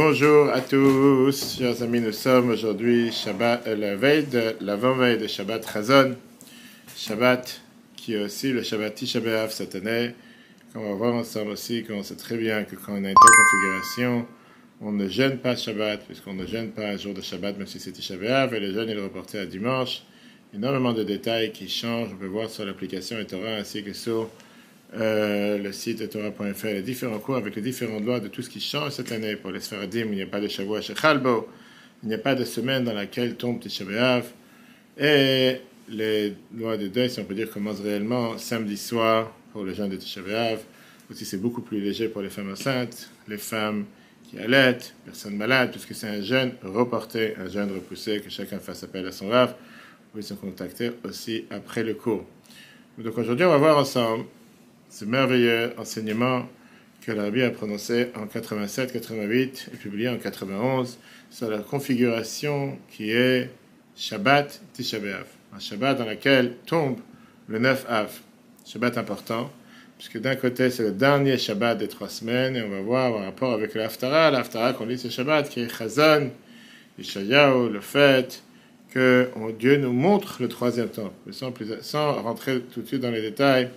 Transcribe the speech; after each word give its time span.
Bonjour 0.00 0.48
à 0.50 0.60
tous, 0.60 1.56
chers 1.58 1.82
amis, 1.82 2.00
nous 2.00 2.12
sommes 2.12 2.50
aujourd'hui 2.50 3.10
Shabbat, 3.10 3.66
euh, 3.66 3.74
la 3.74 3.96
veille 3.96 4.26
de 4.26 4.54
l'avant-veille 4.60 5.18
de 5.18 5.26
Shabbat 5.26 5.68
Chazon, 5.68 6.14
Shabbat 6.96 7.60
qui 7.96 8.14
est 8.14 8.22
aussi 8.22 8.52
le 8.52 8.62
Shabbat 8.62 8.94
Tisha 8.94 9.20
cette 9.48 9.74
année. 9.74 10.14
On 10.76 10.90
va 10.90 10.94
voir 10.94 11.14
ensemble 11.14 11.50
aussi 11.50 11.82
qu'on 11.82 12.04
sait 12.04 12.14
très 12.14 12.36
bien 12.36 12.62
que 12.62 12.76
quand 12.76 12.92
on 12.92 13.04
a 13.04 13.08
une 13.08 13.14
telle 13.14 13.14
configuration, 13.16 14.26
on 14.80 14.92
ne 14.92 15.08
gêne 15.08 15.38
pas 15.38 15.56
Shabbat, 15.56 16.04
puisqu'on 16.06 16.34
ne 16.34 16.46
gêne 16.46 16.70
pas 16.70 16.86
un 16.86 16.96
jour 16.96 17.12
de 17.12 17.20
Shabbat, 17.20 17.58
même 17.58 17.66
si 17.66 17.80
c'est 17.80 17.90
Tisha 17.90 18.14
et 18.14 18.60
le 18.60 18.72
jeûne 18.72 18.90
est 18.90 19.02
reporté 19.02 19.40
à 19.40 19.46
dimanche. 19.46 20.02
Énormément 20.54 20.92
de 20.92 21.02
détails 21.02 21.50
qui 21.50 21.68
changent, 21.68 22.10
on 22.12 22.16
peut 22.16 22.26
voir 22.26 22.48
sur 22.48 22.64
l'application 22.64 23.18
Etora 23.18 23.56
ainsi 23.56 23.82
que 23.82 23.92
sur 23.92 24.30
euh, 24.94 25.58
le 25.58 25.72
site 25.72 26.00
etora.fr, 26.00 26.66
les 26.66 26.82
différents 26.82 27.18
cours 27.18 27.36
avec 27.36 27.54
les 27.56 27.62
différentes 27.62 28.04
lois 28.04 28.20
de 28.20 28.28
tout 28.28 28.42
ce 28.42 28.48
qui 28.48 28.60
change 28.60 28.92
cette 28.92 29.12
année? 29.12 29.36
Pour 29.36 29.50
les 29.50 29.60
Sfaradim, 29.60 30.06
il 30.06 30.16
n'y 30.16 30.22
a 30.22 30.26
pas 30.26 30.40
de 30.40 30.48
Shavuot 30.48 30.80
Shechalbo, 30.80 31.48
il 32.02 32.08
n'y 32.08 32.14
a 32.14 32.18
pas 32.18 32.34
de 32.34 32.44
semaine 32.44 32.84
dans 32.84 32.94
laquelle 32.94 33.36
tombe 33.36 33.60
Tisha 33.60 33.84
et 34.98 35.56
les 35.90 36.34
lois 36.56 36.76
de 36.76 36.88
deuil, 36.88 37.10
si 37.10 37.20
on 37.20 37.24
peut 37.24 37.34
dire, 37.34 37.50
commencent 37.50 37.80
réellement 37.80 38.36
samedi 38.38 38.76
soir 38.76 39.32
pour 39.52 39.64
les 39.64 39.74
gens 39.74 39.88
de 39.88 39.96
Tisha. 39.96 40.20
Aussi, 41.10 41.24
c'est 41.24 41.38
beaucoup 41.38 41.62
plus 41.62 41.80
léger 41.80 42.08
pour 42.08 42.22
les 42.22 42.30
femmes 42.30 42.50
enceintes, 42.50 43.10
les 43.28 43.38
femmes 43.38 43.84
qui 44.28 44.38
allaitent, 44.38 44.94
personnes 45.04 45.36
malades, 45.36 45.70
puisque 45.70 45.94
c'est 45.94 46.08
un 46.08 46.20
jeûne 46.20 46.52
reporté, 46.62 47.34
un 47.36 47.48
jeûne 47.48 47.72
repoussé, 47.72 48.20
que 48.20 48.28
chacun 48.28 48.58
fasse 48.58 48.84
appel 48.84 49.06
à 49.06 49.12
son 49.12 49.28
rave. 49.28 49.54
Vous 50.14 50.22
se 50.22 50.34
contacter 50.34 50.90
aussi 51.04 51.44
après 51.50 51.82
le 51.82 51.94
cours. 51.94 52.24
Donc 52.98 53.16
aujourd'hui, 53.16 53.44
on 53.44 53.50
va 53.50 53.58
voir 53.58 53.78
ensemble 53.78 54.24
ce 54.90 55.04
merveilleux 55.04 55.72
enseignement 55.78 56.48
que 57.02 57.12
l'Arabie 57.12 57.42
a 57.42 57.50
prononcé 57.50 58.08
en 58.16 58.26
87-88 58.26 59.68
et 59.72 59.76
publié 59.76 60.08
en 60.08 60.18
91 60.18 60.98
sur 61.30 61.50
la 61.50 61.58
configuration 61.58 62.78
qui 62.90 63.10
est 63.10 63.50
Shabbat 63.96 64.60
Tisha 64.72 64.98
un 65.54 65.58
Shabbat 65.58 65.98
dans 65.98 66.04
lequel 66.04 66.56
tombe 66.66 66.98
le 67.48 67.58
9 67.58 67.86
Av, 67.88 68.12
Shabbat 68.66 68.98
important, 68.98 69.50
puisque 69.96 70.20
d'un 70.20 70.36
côté 70.36 70.70
c'est 70.70 70.82
le 70.82 70.92
dernier 70.92 71.38
Shabbat 71.38 71.78
des 71.78 71.88
trois 71.88 72.08
semaines 72.08 72.56
et 72.56 72.62
on 72.62 72.68
va 72.68 72.80
voir 72.80 73.14
en 73.14 73.24
rapport 73.24 73.52
avec 73.52 73.74
l'Aftara, 73.74 74.30
l'Aftara 74.30 74.72
qu'on 74.74 74.86
lit 74.86 74.98
ce 74.98 75.08
Shabbat 75.08 75.48
qui 75.48 75.60
est 75.60 75.68
Chazon, 75.68 76.30
Ishayahu, 76.98 77.70
le 77.70 77.80
fait 77.80 78.42
que 78.90 79.28
Dieu 79.58 79.76
nous 79.76 79.92
montre 79.92 80.38
le 80.40 80.48
troisième 80.48 80.88
temps, 80.88 81.12
sans 81.30 82.22
rentrer 82.22 82.60
tout 82.60 82.82
de 82.82 82.86
suite 82.86 83.00
dans 83.00 83.10
les 83.10 83.20
détails. 83.20 83.70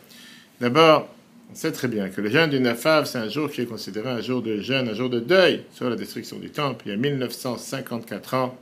D'abord, 0.62 1.10
on 1.52 1.56
sait 1.56 1.72
très 1.72 1.88
bien 1.88 2.10
que 2.10 2.22
le 2.22 2.30
jeûne 2.30 2.52
du 2.52 2.60
Nafab, 2.60 3.06
c'est 3.06 3.18
un 3.18 3.28
jour 3.28 3.50
qui 3.50 3.62
est 3.62 3.66
considéré 3.66 4.12
un 4.12 4.22
jour 4.22 4.44
de 4.44 4.62
jeûne, 4.62 4.90
un 4.90 4.94
jour 4.94 5.10
de 5.10 5.20
deuil 5.20 5.64
sur 5.74 5.90
la 5.90 5.96
destruction 5.96 6.38
du 6.38 6.52
temple. 6.52 6.84
Il 6.86 6.92
y 6.92 6.94
a 6.94 6.98
1954 6.98 8.34
ans, 8.36 8.56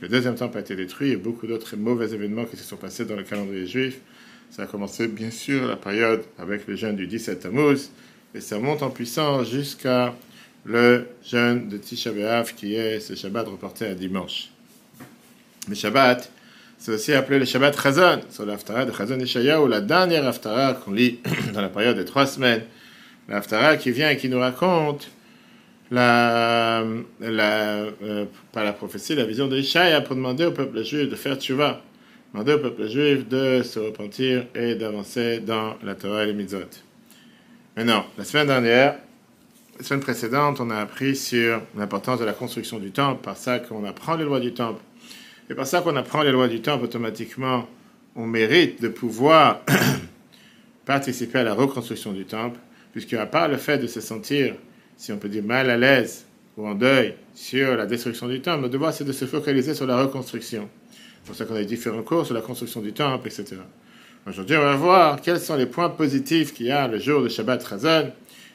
le 0.00 0.08
deuxième 0.08 0.34
temple 0.34 0.58
a 0.58 0.60
été 0.62 0.74
détruit 0.74 1.12
et 1.12 1.16
beaucoup 1.16 1.46
d'autres 1.46 1.76
mauvais 1.76 2.12
événements 2.12 2.46
qui 2.46 2.56
se 2.56 2.64
sont 2.64 2.76
passés 2.76 3.04
dans 3.04 3.14
le 3.14 3.22
calendrier 3.22 3.64
juif. 3.64 4.00
Ça 4.50 4.64
a 4.64 4.66
commencé 4.66 5.06
bien 5.06 5.30
sûr 5.30 5.68
la 5.68 5.76
période 5.76 6.24
avec 6.36 6.66
le 6.66 6.74
jeûne 6.74 6.96
du 6.96 7.06
17 7.06 7.38
Tammuz 7.38 7.90
et 8.34 8.40
ça 8.40 8.58
monte 8.58 8.82
en 8.82 8.90
puissance 8.90 9.48
jusqu'à 9.48 10.16
le 10.64 11.06
jeûne 11.24 11.68
de 11.68 11.76
Tisha 11.76 12.10
B'Av 12.10 12.54
qui 12.56 12.74
est 12.74 12.98
ce 12.98 13.14
Shabbat 13.14 13.46
reporté 13.46 13.86
à 13.86 13.94
dimanche. 13.94 14.50
Le 15.68 15.76
Shabbat, 15.76 16.28
c'est 16.78 16.92
aussi 16.92 17.12
appelé 17.12 17.38
le 17.38 17.44
Shabbat 17.44 17.80
Chazon, 17.80 18.20
sur 18.30 18.44
l'Aftara 18.44 18.84
de 18.84 18.92
Chazon 18.92 19.18
et 19.18 19.54
ou 19.56 19.66
la 19.66 19.80
dernière 19.80 20.26
Aftara 20.26 20.74
qu'on 20.74 20.92
lit 20.92 21.20
dans 21.54 21.60
la 21.62 21.68
période 21.68 21.96
des 21.96 22.04
trois 22.04 22.26
semaines. 22.26 22.62
L'Aftara 23.28 23.76
qui 23.76 23.90
vient 23.90 24.10
et 24.10 24.16
qui 24.16 24.28
nous 24.28 24.38
raconte 24.38 25.10
la, 25.90 26.84
la, 27.20 27.76
euh, 28.02 28.24
la 28.54 28.72
prophétie, 28.72 29.14
la 29.14 29.24
vision 29.24 29.48
de 29.48 29.56
Ishaya 29.56 30.00
pour 30.00 30.16
demander 30.16 30.44
au 30.44 30.52
peuple 30.52 30.82
juif 30.84 31.08
de 31.08 31.16
faire 31.16 31.36
tchouva, 31.36 31.82
demander 32.32 32.54
au 32.54 32.58
peuple 32.58 32.88
juif 32.88 33.28
de 33.28 33.62
se 33.62 33.78
repentir 33.78 34.46
et 34.54 34.74
d'avancer 34.74 35.40
dans 35.40 35.76
la 35.82 35.94
Torah 35.94 36.24
et 36.24 36.26
les 36.26 36.34
mitzvot. 36.34 36.58
Maintenant, 37.76 38.06
la 38.18 38.24
semaine 38.24 38.46
dernière, 38.46 38.96
la 39.78 39.84
semaine 39.84 40.00
précédente, 40.00 40.60
on 40.60 40.70
a 40.70 40.76
appris 40.76 41.14
sur 41.14 41.60
l'importance 41.76 42.18
de 42.20 42.24
la 42.24 42.32
construction 42.32 42.78
du 42.78 42.90
temple, 42.90 43.22
par 43.22 43.36
ça 43.36 43.58
qu'on 43.58 43.84
apprend 43.84 44.16
les 44.16 44.24
lois 44.24 44.40
du 44.40 44.54
temple 44.54 44.80
c'est 45.48 45.54
par 45.54 45.66
ça 45.66 45.80
qu'on 45.80 45.94
apprend 45.96 46.22
les 46.22 46.32
lois 46.32 46.48
du 46.48 46.60
temple 46.60 46.84
automatiquement. 46.84 47.68
On 48.16 48.26
mérite 48.26 48.82
de 48.82 48.88
pouvoir 48.88 49.62
participer 50.86 51.38
à 51.38 51.44
la 51.44 51.54
reconstruction 51.54 52.12
du 52.12 52.24
temple, 52.24 52.58
puisque 52.92 53.14
à 53.14 53.26
part 53.26 53.48
le 53.48 53.56
fait 53.56 53.78
de 53.78 53.86
se 53.86 54.00
sentir, 54.00 54.54
si 54.96 55.12
on 55.12 55.18
peut 55.18 55.28
dire, 55.28 55.44
mal 55.44 55.70
à 55.70 55.76
l'aise 55.76 56.26
ou 56.56 56.66
en 56.66 56.74
deuil 56.74 57.14
sur 57.34 57.76
la 57.76 57.86
destruction 57.86 58.28
du 58.28 58.40
temple, 58.40 58.62
notre 58.62 58.72
devoir 58.72 58.92
c'est 58.92 59.04
de 59.04 59.12
se 59.12 59.24
focaliser 59.26 59.74
sur 59.74 59.86
la 59.86 60.02
reconstruction. 60.02 60.68
C'est 60.90 61.26
pour 61.26 61.36
ça 61.36 61.44
qu'on 61.44 61.54
a 61.54 61.62
différents 61.62 62.02
cours 62.02 62.24
sur 62.24 62.34
la 62.34 62.40
construction 62.40 62.80
du 62.80 62.92
temple, 62.92 63.28
etc. 63.28 63.56
Aujourd'hui, 64.26 64.56
on 64.56 64.62
va 64.62 64.74
voir 64.74 65.20
quels 65.20 65.38
sont 65.38 65.56
les 65.56 65.66
points 65.66 65.90
positifs 65.90 66.52
qu'il 66.54 66.66
y 66.66 66.70
a 66.70 66.88
le 66.88 66.98
jour 66.98 67.22
de 67.22 67.28
Shabbat 67.28 67.62
Razan 67.62 68.10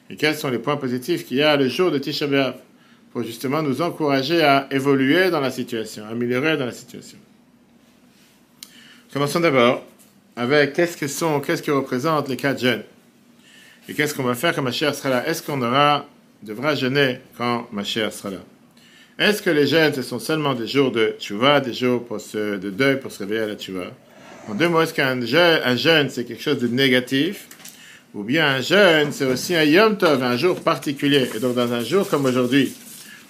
et 0.09 0.18
quels 0.18 0.35
sont 0.35 0.50
les 0.50 0.59
points 0.59 0.78
positifs 0.78 1.25
qu'il 1.25 1.38
y 1.38 1.41
a 1.41 1.56
le 1.56 1.69
jour 1.69 1.91
de 1.91 2.00
Tisha 2.00 2.28
B'Av 2.28 2.56
pour 3.11 3.23
justement 3.23 3.61
nous 3.61 3.81
encourager 3.81 4.41
à 4.41 4.67
évoluer 4.72 5.29
dans 5.29 5.41
la 5.41 5.51
situation, 5.51 6.05
à 6.05 6.09
améliorer 6.09 6.57
dans 6.57 6.66
la 6.66 6.72
situation. 6.72 7.17
Commençons 9.11 9.41
d'abord 9.41 9.83
avec 10.35 10.73
qu'est-ce 10.73 10.95
que 10.95 11.07
sont, 11.07 11.41
qu'est-ce 11.41 11.61
que 11.61 11.71
représentent 11.71 12.29
les 12.29 12.38
quatre 12.38 12.61
jeûnes 12.61 12.83
et 13.89 13.94
qu'est-ce 13.94 14.16
qu'on 14.16 14.23
va 14.23 14.35
faire 14.35 14.55
quand 14.55 14.61
ma 14.61 14.71
chère 14.71 14.95
sera 14.95 15.09
là? 15.09 15.27
Est-ce 15.27 15.44
qu'on 15.44 15.61
aura, 15.61 16.05
devra 16.44 16.75
jeûner 16.75 17.19
quand 17.38 17.67
ma 17.73 17.83
chère 17.83 18.13
sera 18.13 18.29
là? 18.29 18.38
Est-ce 19.19 19.41
que 19.41 19.50
les 19.50 19.67
jeûnes 19.67 19.94
ce 19.94 20.01
sont 20.01 20.19
seulement 20.19 20.53
des 20.53 20.67
jours 20.67 20.91
de 20.91 21.16
tchouva, 21.19 21.59
des 21.59 21.73
jours 21.73 22.05
de 22.33 22.69
deuil 22.69 23.00
pour 23.00 23.11
se 23.11 23.19
réveiller 23.19 23.41
à 23.41 23.47
la 23.47 23.55
tchouva 23.55 23.91
En 24.47 24.55
deux 24.55 24.69
mots, 24.69 24.81
est-ce 24.81 24.94
qu'un 24.94 25.19
jeûne, 25.25 25.59
un 25.66 25.75
jeûne 25.75 26.09
c'est 26.09 26.23
quelque 26.23 26.41
chose 26.41 26.59
de 26.59 26.67
négatif? 26.67 27.47
Ou 28.13 28.23
bien 28.23 28.47
un 28.47 28.61
jeûne 28.61 29.11
c'est 29.11 29.25
aussi 29.25 29.55
un 29.55 29.63
yom 29.63 29.97
tov, 29.97 30.23
un 30.23 30.38
jour 30.38 30.61
particulier. 30.61 31.29
Et 31.35 31.39
donc 31.39 31.55
dans 31.55 31.73
un 31.73 31.83
jour 31.83 32.07
comme 32.07 32.25
aujourd'hui, 32.25 32.73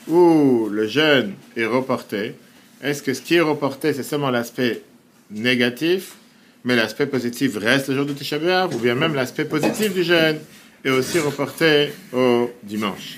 où 0.08 0.70
le 0.72 0.88
jeûne 0.88 1.34
est 1.56 1.66
reporté, 1.66 2.36
est-ce 2.84 3.04
que 3.04 3.14
ce 3.14 3.22
qui 3.22 3.36
est 3.36 3.42
reporté, 3.42 3.94
c'est 3.94 4.04
seulement 4.04 4.32
l'aspect 4.32 4.82
négatif, 5.30 6.14
mais 6.64 6.76
l'aspect 6.76 7.06
positif 7.06 7.58
reste 7.58 7.90
le 7.90 7.96
jour 7.96 8.06
de 8.06 8.14
Tisha 8.14 8.68
ou 8.68 8.78
bien 8.78 8.96
même 8.96 9.14
l'aspect 9.14 9.46
positif 9.46 9.94
du 9.94 10.04
jeûne 10.04 10.38
est 10.84 10.90
aussi 10.90 11.20
reporté 11.20 11.90
au 12.14 12.52
dimanche? 12.64 13.18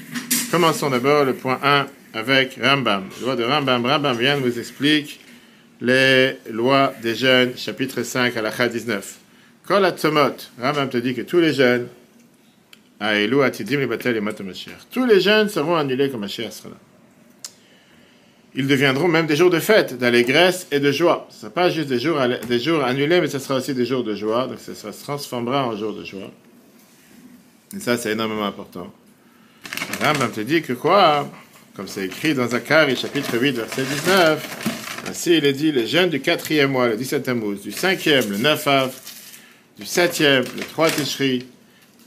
Commençons 0.51 0.89
d'abord 0.89 1.25
le 1.25 1.33
point 1.33 1.59
1 1.63 1.87
avec 2.13 2.59
Rambam. 2.61 3.05
La 3.19 3.25
loi 3.25 3.35
de 3.35 3.43
Rambam, 3.43 3.85
Rambam 3.85 4.17
vient 4.17 4.39
nous 4.39 4.59
explique 4.59 5.19
les 5.81 6.37
lois 6.51 6.93
des 7.01 7.15
jeûnes, 7.15 7.53
chapitre 7.57 8.03
5 8.03 8.35
à 8.37 8.41
la 8.41 8.69
19. 8.69 9.17
Kol 9.65 9.93
Rambam 10.61 10.89
te 10.89 10.97
dit 10.97 11.13
que 11.13 11.21
tous 11.21 11.39
les 11.39 11.53
jeûnes 11.53 11.87
tous 14.91 15.05
les 15.05 15.19
jeunes 15.19 15.49
seront 15.49 15.75
annulés 15.75 16.09
comme 16.09 16.21
Mashiach 16.21 16.51
sera 16.51 16.69
là. 16.69 16.75
Ils 18.55 18.67
deviendront 18.67 19.07
même 19.07 19.25
des 19.25 19.35
jours 19.35 19.49
de 19.49 19.59
fête, 19.59 19.97
d'allégresse 19.97 20.67
et 20.71 20.79
de 20.79 20.91
joie. 20.91 21.27
Ce 21.29 21.35
ne 21.35 21.39
sera 21.41 21.51
pas 21.51 21.69
juste 21.69 21.89
des 21.89 21.99
jours, 21.99 22.19
des 22.47 22.59
jours 22.59 22.83
annulés, 22.83 23.19
mais 23.19 23.27
ce 23.27 23.39
sera 23.39 23.55
aussi 23.55 23.73
des 23.73 23.85
jours 23.85 24.03
de 24.03 24.13
joie. 24.13 24.47
Donc 24.47 24.59
ça, 24.59 24.91
se 24.91 25.03
transformera 25.03 25.65
en 25.65 25.75
jours 25.75 25.93
de 25.93 26.05
joie. 26.05 26.31
Et 27.75 27.79
ça, 27.79 27.97
c'est 27.97 28.11
énormément 28.11 28.45
important. 28.45 28.93
Rambam 30.01 30.31
te 30.31 30.41
dit 30.41 30.61
que 30.61 30.73
quoi? 30.73 31.27
Comme 31.75 31.87
c'est 31.87 32.05
écrit 32.05 32.35
dans 32.35 32.47
Zacharie, 32.47 32.95
chapitre 32.95 33.39
8, 33.39 33.51
verset 33.53 33.83
19. 33.83 35.07
Ainsi, 35.09 35.37
il 35.37 35.45
est 35.45 35.53
dit, 35.53 35.71
les 35.71 35.87
jeunes 35.87 36.11
du 36.11 36.21
quatrième 36.21 36.71
mois, 36.71 36.87
le 36.87 36.95
17 36.95 37.23
Tammuz, 37.23 37.61
du 37.61 37.71
cinquième, 37.71 38.29
le 38.29 38.37
9 38.37 38.67
Av, 38.67 38.95
du 39.79 39.85
septième, 39.85 40.43
le 40.55 40.63
3 40.63 40.91
Tishri, 40.91 41.47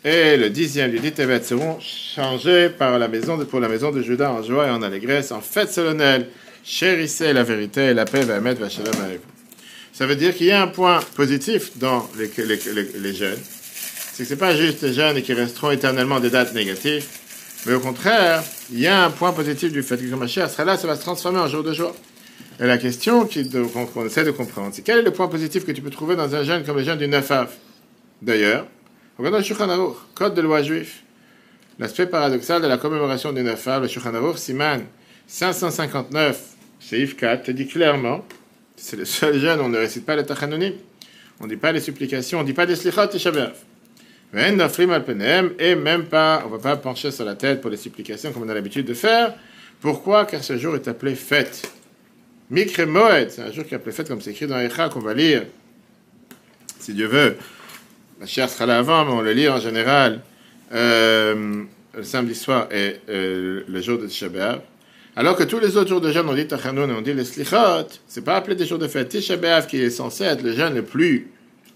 et 0.06 0.36
le 0.36 0.50
dixième 0.50 0.92
du 0.92 1.00
dit 1.00 1.12
seront 1.42 1.80
changés 1.80 2.68
par 2.68 2.96
la 2.96 3.08
maison 3.08 3.36
pour 3.44 3.58
la 3.58 3.68
maison 3.68 3.90
de 3.90 4.00
Judas 4.02 4.30
en 4.30 4.40
joie 4.40 4.68
et 4.68 4.70
en 4.70 4.80
allégresse, 4.80 5.32
en 5.32 5.40
fête 5.40 5.72
solennelle. 5.72 6.28
Chérissez 6.62 7.32
la 7.32 7.42
vérité 7.42 7.86
et 7.86 7.94
la 7.94 8.04
paix 8.04 8.20
va 8.20 8.38
mettre 8.40 8.60
Vachalom 8.60 8.94
avec 9.04 9.16
vous. 9.16 9.32
Ça 9.92 10.06
veut 10.06 10.14
dire 10.14 10.32
qu'il 10.32 10.46
y 10.46 10.52
a 10.52 10.62
un 10.62 10.68
point 10.68 11.00
positif 11.16 11.76
dans 11.78 12.08
les, 12.16 13.14
jeunes. 13.14 13.36
C'est 14.12 14.22
que 14.22 14.28
ce 14.28 14.34
n'est 14.34 14.38
pas 14.38 14.54
juste 14.54 14.82
les 14.82 14.92
jeunes 14.92 15.20
qui 15.22 15.32
resteront 15.32 15.72
éternellement 15.72 16.20
des 16.20 16.30
dates 16.30 16.54
négatives, 16.54 17.04
mais 17.66 17.74
au 17.74 17.80
contraire, 17.80 18.44
il 18.70 18.78
y 18.78 18.86
a 18.86 19.06
un 19.06 19.10
point 19.10 19.32
positif 19.32 19.72
du 19.72 19.82
fait 19.82 19.96
que 19.96 20.14
ma 20.14 20.28
chère 20.28 20.48
sera 20.48 20.64
là, 20.64 20.76
ça 20.76 20.86
va 20.86 20.94
se 20.94 21.00
transformer 21.00 21.40
en 21.40 21.48
jour 21.48 21.64
de 21.64 21.72
joie. 21.72 21.96
Et 22.60 22.66
la 22.66 22.78
question 22.78 23.28
qu'on 23.92 24.06
essaie 24.06 24.24
de 24.24 24.30
comprendre, 24.30 24.70
c'est 24.72 24.82
quel 24.82 24.98
est 24.98 25.02
le 25.02 25.10
point 25.10 25.26
positif 25.26 25.66
que 25.66 25.72
tu 25.72 25.82
peux 25.82 25.90
trouver 25.90 26.14
dans 26.14 26.32
un 26.32 26.44
jeune 26.44 26.64
comme 26.64 26.76
le 26.76 26.84
jeune 26.84 26.98
du 26.98 27.08
9 27.08 27.28
av 27.32 27.50
D'ailleurs, 28.22 28.66
Regardons 29.18 29.38
le 29.38 29.44
Shulchan 29.44 29.96
code 30.14 30.34
de 30.34 30.42
loi 30.42 30.62
juif. 30.62 31.02
L'aspect 31.78 32.06
paradoxal 32.06 32.60
de 32.60 32.66
la 32.66 32.76
commémoration 32.76 33.32
du 33.32 33.42
9 33.42 33.68
le 33.80 33.88
Shulchan 33.88 34.14
Aruch, 34.14 34.36
Siman 34.36 34.84
559, 35.26 36.38
Seif 36.80 37.16
4, 37.16 37.44
te 37.44 37.50
dit 37.50 37.66
clairement, 37.66 38.24
c'est 38.76 38.96
le 38.96 39.06
seul 39.06 39.38
jeune, 39.38 39.60
on 39.60 39.70
ne 39.70 39.78
récite 39.78 40.04
pas 40.04 40.16
le 40.16 40.24
Tachanonim, 40.24 40.74
on 41.40 41.44
ne 41.44 41.48
dit 41.48 41.56
pas 41.56 41.72
les 41.72 41.80
supplications, 41.80 42.40
on 42.40 42.42
ne 42.42 42.46
dit 42.46 42.52
pas 42.52 42.66
des 42.66 42.76
Slichot 42.76 43.10
et 43.10 43.18
Shabbat. 43.18 43.54
Et 44.34 45.74
même 45.74 46.04
pas, 46.04 46.42
on 46.44 46.50
ne 46.50 46.56
va 46.56 46.58
pas 46.58 46.76
pencher 46.76 47.10
sur 47.10 47.24
la 47.24 47.36
tête 47.36 47.62
pour 47.62 47.70
les 47.70 47.78
supplications 47.78 48.32
comme 48.32 48.42
on 48.42 48.48
a 48.50 48.54
l'habitude 48.54 48.86
de 48.86 48.94
faire, 48.94 49.34
Pourquoi? 49.80 50.26
Car 50.26 50.44
ce 50.44 50.58
jour 50.58 50.74
est 50.74 50.88
appelé 50.88 51.14
fête. 51.14 51.70
Mikre 52.50 52.86
Moed, 52.86 53.30
c'est 53.30 53.42
un 53.42 53.50
jour 53.50 53.64
qui 53.64 53.72
est 53.72 53.76
appelé 53.76 53.92
fête, 53.92 54.08
comme 54.08 54.20
c'est 54.20 54.32
écrit 54.32 54.46
dans 54.46 54.58
Echa, 54.58 54.90
qu'on 54.90 55.00
va 55.00 55.14
lire, 55.14 55.46
si 56.78 56.92
Dieu 56.92 57.06
veut. 57.06 57.36
La 58.20 58.26
chair 58.26 58.48
sera 58.48 58.66
là 58.66 58.78
avant, 58.78 59.04
mais 59.04 59.12
on 59.12 59.20
le 59.20 59.32
lit 59.32 59.48
en 59.48 59.60
général 59.60 60.20
euh, 60.72 61.64
le 61.94 62.02
samedi 62.02 62.34
soir 62.34 62.68
et 62.70 62.96
euh, 63.08 63.62
le 63.68 63.80
jour 63.82 63.98
de 63.98 64.06
Tisha. 64.06 64.28
Alors 65.14 65.36
que 65.36 65.44
tous 65.44 65.58
les 65.58 65.76
autres 65.76 65.88
jours 65.88 66.00
de 66.00 66.10
jeûne, 66.10 66.26
on 66.28 66.34
dit 66.34 66.46
Tachanoun 66.46 66.90
et 66.90 66.94
on 66.94 67.02
dit 67.02 67.12
les 67.12 67.24
Slichot, 67.24 67.88
c'est 68.06 68.24
pas 68.24 68.36
appelé 68.36 68.56
des 68.56 68.66
jours 68.66 68.78
de 68.78 68.88
fête. 68.88 69.08
Tisha 69.08 69.36
qui 69.62 69.80
est 69.80 69.90
censé 69.90 70.24
être 70.24 70.42
le 70.42 70.52
jeûne 70.52 70.74
le 70.74 70.82
plus 70.82 71.28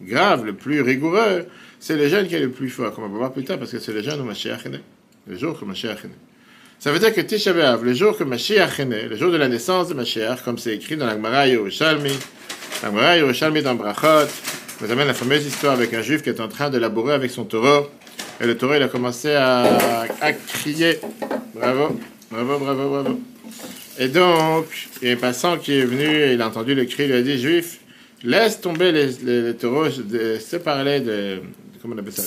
grave, 0.02 0.44
le 0.44 0.54
plus 0.54 0.80
rigoureux, 0.80 1.46
c'est 1.78 1.96
le 1.96 2.08
jeûne 2.08 2.26
qui 2.26 2.34
est 2.34 2.40
le 2.40 2.50
plus 2.50 2.70
fort, 2.70 2.94
comme 2.94 3.04
on 3.04 3.08
va 3.08 3.18
voir 3.18 3.32
plus 3.32 3.44
tard, 3.44 3.58
parce 3.58 3.70
que 3.70 3.78
c'est 3.78 3.92
le 3.92 4.02
jeûne 4.02 4.20
où 4.20 4.24
Mashiach 4.24 4.66
est. 4.66 4.80
Le 5.26 5.36
jour 5.36 5.58
que 5.58 5.64
Mashiach 5.64 6.04
est. 6.04 6.10
Ça 6.78 6.90
veut 6.90 6.98
dire 6.98 7.14
que 7.14 7.20
Tisha 7.20 7.52
le 7.52 7.92
jour 7.94 8.16
que 8.16 8.24
Mashiach 8.24 8.80
est 8.80 9.08
le 9.08 9.16
jour 9.16 9.30
de 9.30 9.36
la 9.36 9.48
naissance 9.48 9.88
de 9.88 9.94
Mashiach, 9.94 10.42
comme 10.42 10.56
c'est 10.56 10.74
écrit 10.74 10.96
dans 10.96 11.06
l'Agmara 11.06 11.46
Yerushalmi, 11.46 12.12
l'Agmara 12.82 13.18
Yerushalmi 13.18 13.62
dans 13.62 13.74
Brachot, 13.74 14.28
nous 14.80 14.90
amène 14.90 15.06
la 15.06 15.14
fameuse 15.14 15.44
histoire 15.44 15.74
avec 15.74 15.92
un 15.92 16.02
juif 16.02 16.22
qui 16.22 16.30
est 16.30 16.40
en 16.40 16.48
train 16.48 16.70
de 16.70 16.78
labourer 16.78 17.12
avec 17.12 17.30
son 17.30 17.44
taureau. 17.44 17.88
Et 18.40 18.46
le 18.46 18.56
taureau, 18.56 18.74
il 18.74 18.82
a 18.82 18.88
commencé 18.88 19.32
à, 19.34 20.06
à 20.20 20.32
crier. 20.32 20.98
Bravo, 21.54 21.98
bravo, 22.30 22.58
bravo, 22.58 22.88
bravo. 22.88 23.20
Et 23.98 24.08
donc, 24.08 24.66
il 25.02 25.08
y 25.08 25.10
a 25.10 25.14
un 25.14 25.18
passant 25.18 25.58
qui 25.58 25.74
est 25.74 25.84
venu 25.84 26.06
et 26.06 26.32
il 26.32 26.40
a 26.40 26.48
entendu 26.48 26.74
le 26.74 26.86
cri, 26.86 27.04
il 27.04 27.12
a 27.12 27.20
dit 27.20 27.38
Juif, 27.38 27.80
laisse 28.24 28.60
tomber 28.60 28.92
les, 28.92 29.08
les, 29.22 29.42
les 29.42 29.54
taureaux, 29.54 29.90
séparez 30.38 31.00
de, 31.00 31.42
comment 31.82 31.94
on 31.94 31.98
appelle 31.98 32.12
ça, 32.12 32.22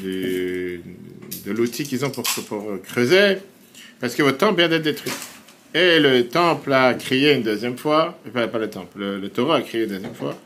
du, 0.00 0.80
de 1.44 1.50
l'outil 1.50 1.82
qu'ils 1.82 2.04
ont 2.04 2.10
pour, 2.10 2.22
pour 2.46 2.80
creuser, 2.84 3.38
parce 3.98 4.14
que 4.14 4.22
votre 4.22 4.38
temple 4.38 4.58
vient 4.60 4.68
d'être 4.68 4.82
détruit. 4.82 5.12
Et 5.74 5.98
le 5.98 6.28
temple 6.28 6.72
a 6.72 6.94
crié 6.94 7.32
une 7.32 7.42
deuxième 7.42 7.76
fois, 7.76 8.16
pas, 8.32 8.46
pas 8.46 8.58
le 8.58 8.70
temple, 8.70 8.96
le, 8.96 9.18
le 9.18 9.28
taureau 9.30 9.52
a 9.52 9.60
crié 9.60 9.84
une 9.84 9.90
deuxième 9.90 10.14
fois. 10.14 10.38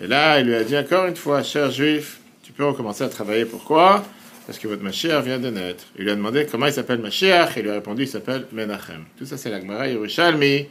Et 0.00 0.06
là, 0.06 0.40
il 0.40 0.46
lui 0.46 0.54
a 0.54 0.64
dit 0.64 0.76
encore 0.76 1.06
une 1.06 1.16
fois, 1.16 1.42
cher 1.42 1.70
juif, 1.70 2.20
tu 2.42 2.52
peux 2.52 2.64
recommencer 2.64 3.04
à 3.04 3.08
travailler. 3.08 3.44
Pourquoi? 3.44 4.04
Parce 4.46 4.58
que 4.58 4.66
votre 4.66 4.82
Mashiach 4.82 5.22
vient 5.22 5.38
de 5.38 5.50
naître. 5.50 5.84
Il 5.96 6.04
lui 6.04 6.10
a 6.10 6.14
demandé 6.14 6.46
comment 6.50 6.66
il 6.66 6.72
s'appelle 6.72 7.00
Mashiach. 7.00 7.50
Il 7.56 7.62
lui 7.64 7.70
a 7.70 7.74
répondu, 7.74 8.02
il 8.02 8.08
s'appelle 8.08 8.46
Menachem. 8.50 9.04
Tout 9.18 9.26
ça, 9.26 9.36
c'est 9.36 9.50
l'Agmara 9.50 9.88
Yerushalmi, 9.88 10.66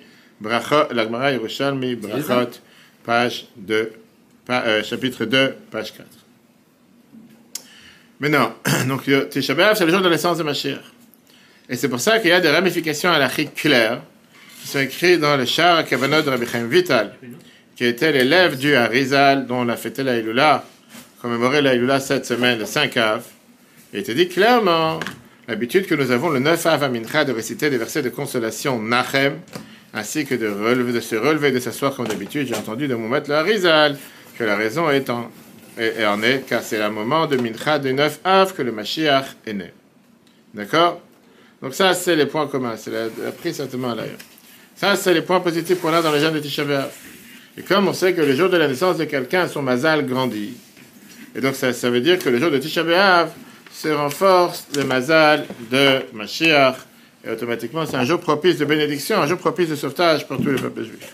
l'Agmara 0.92 1.32
Yerushalmi, 1.32 1.96
Brachot, 1.96 2.60
page 3.06 3.48
2, 3.56 3.92
pa, 4.46 4.64
euh, 4.66 4.84
chapitre 4.84 5.26
2, 5.26 5.56
page 5.70 5.94
4. 5.94 6.08
Maintenant, 8.20 8.54
donc 8.88 9.04
Tisha 9.30 9.54
B'Av, 9.54 9.78
c'est 9.78 9.86
le 9.86 9.92
jour 9.92 10.02
de 10.02 10.10
naissance 10.10 10.40
de 10.40 10.44
Mashiach. 10.44 10.80
Et 11.70 11.76
c'est 11.76 11.88
pour 11.88 12.00
ça 12.00 12.18
qu'il 12.18 12.32
y 12.32 12.34
a 12.34 12.42
des 12.42 12.50
ramifications 12.50 13.12
à 13.12 13.20
la 13.20 13.30
claires 13.30 14.02
qui 14.62 14.68
sont 14.68 14.80
écrites 14.80 15.20
dans 15.20 15.38
le 15.38 15.46
char 15.46 15.78
à 15.78 15.84
Kavanot 15.84 16.24
de 16.24 16.30
Rabbi 16.30 16.48
Chaim 16.48 16.66
Vital, 16.66 17.16
qui 17.80 17.86
était 17.86 18.12
l'élève 18.12 18.58
du 18.58 18.76
Harizal, 18.76 19.46
dont 19.46 19.62
on 19.62 19.70
a 19.70 19.78
fêté 19.78 20.04
la 20.04 20.18
Iloula, 20.18 20.66
commémoré 21.22 21.62
la 21.62 21.76
Iloula 21.76 22.02
cette 22.02 22.26
semaine, 22.26 22.60
le 22.60 22.66
5 22.66 22.98
Av. 22.98 23.24
Et 23.94 24.00
il 24.00 24.04
te 24.04 24.12
dit 24.12 24.28
clairement 24.28 25.00
l'habitude 25.48 25.88
que 25.88 25.96
nous 25.96 26.12
avons 26.12 26.28
le 26.28 26.40
9 26.40 26.66
Av 26.66 26.84
à 26.84 26.90
Mincha 26.90 27.24
de 27.24 27.32
réciter 27.32 27.70
des 27.70 27.78
versets 27.78 28.02
de 28.02 28.10
consolation 28.10 28.82
Nachem, 28.82 29.40
ainsi 29.94 30.26
que 30.26 30.36
de, 30.36 30.50
se 31.00 31.16
relever, 31.16 31.52
de 31.54 31.60
s'asseoir 31.62 31.96
comme 31.96 32.10
d'habitude. 32.10 32.48
J'ai 32.50 32.56
entendu 32.56 32.90
de 32.90 32.96
mon 32.96 33.08
maître 33.08 33.30
le 33.30 33.38
Harizal 33.38 33.98
que 34.38 34.44
la 34.44 34.58
raison 34.58 34.90
est 34.90 35.10
en, 35.10 35.32
et, 35.78 36.02
est, 36.02 36.46
car 36.50 36.62
c'est 36.62 36.80
le 36.80 36.90
moment 36.90 37.28
de 37.28 37.38
Mincha 37.38 37.80
du 37.80 37.94
9 37.94 38.20
Av 38.26 38.54
que 38.54 38.62
le 38.62 38.74
Mashiach 38.74 39.38
est 39.48 39.54
né. 39.54 39.72
D'accord? 40.54 41.02
Donc 41.62 41.74
ça, 41.74 41.94
c'est 41.94 42.18
les 42.18 42.26
points 42.26 42.48
communs. 42.48 42.76
C'est 42.76 42.92
la, 42.92 43.04
la 43.24 43.32
prise 43.32 43.56
certainement 43.56 43.96
d'ailleurs. 43.96 44.20
Ça, 44.76 44.98
c'est 44.98 45.14
les 45.14 45.22
points 45.22 45.40
positifs 45.40 45.80
qu'on 45.80 45.94
a 45.94 46.02
dans 46.02 46.12
le 46.12 46.20
jeûne 46.20 46.34
de 46.34 46.40
Tisha. 46.40 46.66
Et 47.60 47.62
comme 47.62 47.90
on 47.90 47.94
sait 47.94 48.14
que 48.14 48.22
le 48.22 48.34
jour 48.34 48.50
de 48.50 48.56
la 48.56 48.70
naissance 48.70 48.98
de 48.98 49.04
quelqu'un, 49.04 49.50
son 49.50 49.62
mazal 49.62 50.06
grandit. 50.06 50.54
Et 51.36 51.42
donc 51.42 51.56
ça, 51.56 51.74
ça 51.74 51.90
veut 51.90 52.00
dire 52.00 52.18
que 52.18 52.30
le 52.30 52.40
jour 52.40 52.50
de 52.50 52.58
Tisha 52.58 52.84
B'Av 52.84 53.32
se 53.72 53.90
renforce 53.90 54.66
le 54.78 54.86
mazal 54.86 55.46
de 55.70 56.00
Mashiach. 56.14 56.78
Et 57.26 57.30
automatiquement, 57.30 57.86
c'est 57.86 57.98
un 57.98 58.06
jour 58.06 58.22
propice 58.22 58.58
de 58.58 58.64
bénédiction, 58.64 59.22
un 59.22 59.28
jour 59.28 59.38
propice 59.38 59.68
de 59.68 59.76
sauvetage 59.76 60.26
pour 60.26 60.38
tous 60.38 60.52
les 60.52 60.62
peuples 60.62 60.84
juifs. 60.84 61.14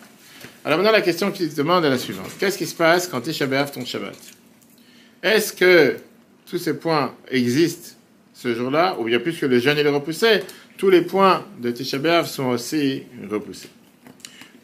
Alors 0.63 0.77
maintenant, 0.77 0.91
la 0.91 1.01
question 1.01 1.31
qui 1.31 1.49
se 1.49 1.55
demande 1.55 1.83
est 1.83 1.89
la 1.89 1.97
suivante. 1.97 2.29
Qu'est-ce 2.39 2.59
qui 2.59 2.67
se 2.67 2.75
passe 2.75 3.07
quand 3.07 3.21
Tisha 3.21 3.47
B'Av 3.47 3.71
tombe 3.71 3.87
Shabbat? 3.87 4.15
Est-ce 5.23 5.51
que 5.51 5.95
tous 6.47 6.59
ces 6.59 6.75
points 6.75 7.15
existent 7.31 7.95
ce 8.35 8.53
jour-là, 8.53 8.95
ou 8.99 9.05
bien 9.05 9.19
puisque 9.19 9.41
le 9.41 9.57
jeûne 9.57 9.79
est 9.79 9.89
repoussé, 9.89 10.41
tous 10.77 10.91
les 10.91 11.01
points 11.01 11.43
de 11.59 11.71
Tisha 11.71 11.97
B'Av 11.97 12.27
sont 12.27 12.45
aussi 12.45 13.01
repoussés? 13.31 13.69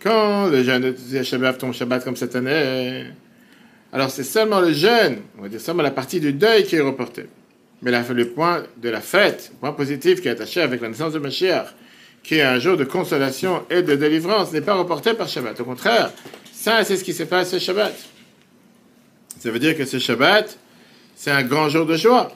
Quand 0.02 0.48
le 0.48 0.64
jeûne 0.64 0.82
de 0.82 0.92
Tisha 0.92 1.38
B'Av 1.38 1.58
tombe 1.58 1.74
Shabbat 1.74 2.04
comme 2.04 2.16
cette 2.16 2.36
année, 2.36 3.06
alors 3.94 4.10
c'est 4.10 4.24
seulement 4.24 4.60
le 4.60 4.74
jeûne, 4.74 5.20
on 5.38 5.44
va 5.44 5.50
dire 5.50 5.62
seulement 5.62 5.84
la 5.84 5.92
partie 5.92 6.20
du 6.20 6.34
deuil 6.34 6.64
qui 6.64 6.76
est 6.76 6.82
reportée. 6.82 7.28
Mais 7.82 7.92
le 7.92 8.28
point 8.30 8.64
de 8.78 8.90
la 8.90 9.02
fête, 9.02 9.50
le 9.54 9.60
point 9.60 9.74
positif 9.74 10.22
qui 10.22 10.28
est 10.28 10.32
attaché 10.32 10.62
avec 10.62 10.82
la 10.82 10.90
naissance 10.90 11.14
de 11.14 11.20
Mashiach, 11.20 11.68
qui 12.24 12.36
est 12.36 12.44
un 12.44 12.60
jour 12.60 12.78
de 12.78 12.84
consolation 12.84 13.64
et 13.70 13.82
de 13.82 13.96
délivrance, 13.96 14.52
n'est 14.52 14.62
pas 14.62 14.76
reporté 14.76 15.14
par 15.14 15.28
Shabbat. 15.28 15.60
Au 15.60 15.66
contraire, 15.66 16.12
ça, 16.52 16.84
c'est 16.84 16.98
ce 16.98 17.04
qui 17.04 17.14
s'est 17.14 17.26
passé 17.26 17.60
ce 17.60 17.66
Shabbat. 17.66 17.94
Ça 19.40 19.50
veut 19.50 19.60
dire 19.60 19.76
que 19.76 19.86
ce 19.86 19.98
Shabbat, 19.98 20.58
c'est 21.16 21.32
un 21.32 21.44
grand 21.44 21.70
jour 21.70 21.86
de 21.86 21.96
joie. 21.96 22.32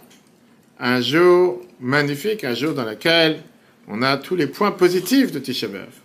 Un 0.80 1.02
jour 1.02 1.62
magnifique, 1.80 2.44
un 2.44 2.56
jour 2.56 2.74
dans 2.74 2.86
lequel 2.86 3.40
on 3.88 4.02
a 4.02 4.18
tous 4.18 4.36
les 4.36 4.48
points 4.48 4.72
positifs 4.72 5.32
de 5.32 5.40
Tisha 5.40 5.68
B'Av. 5.68 6.05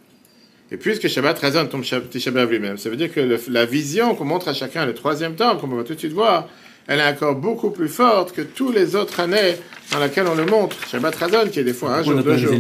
Et 0.72 0.76
puisque 0.76 1.08
Shabbat 1.08 1.38
résonne 1.38 1.68
tombe 1.68 1.82
Tisha 1.82 2.30
B'Av 2.30 2.50
lui-même, 2.50 2.78
ça 2.78 2.90
veut 2.90 2.96
dire 2.96 3.12
que 3.12 3.20
le, 3.20 3.40
la 3.48 3.64
vision 3.64 4.14
qu'on 4.14 4.24
montre 4.24 4.48
à 4.48 4.54
chacun 4.54 4.86
le 4.86 4.94
troisième 4.94 5.34
temple, 5.34 5.60
comme 5.60 5.72
on 5.72 5.76
va 5.76 5.84
tout 5.84 5.94
de 5.94 5.98
suite 5.98 6.12
voir, 6.12 6.48
elle 6.86 7.00
est 7.00 7.08
encore 7.08 7.34
beaucoup 7.34 7.70
plus 7.70 7.88
forte 7.88 8.32
que 8.32 8.42
toutes 8.42 8.74
les 8.74 8.94
autres 8.94 9.18
années 9.20 9.56
dans 9.92 9.98
lesquelles 9.98 10.26
on 10.26 10.34
le 10.34 10.46
montre. 10.46 10.76
Shabbat 10.88 11.14
résonne, 11.16 11.50
qui 11.50 11.60
est 11.60 11.64
des 11.64 11.74
fois 11.74 11.96
un 11.96 12.02
jour, 12.02 12.22
deux 12.22 12.36
jours, 12.36 12.54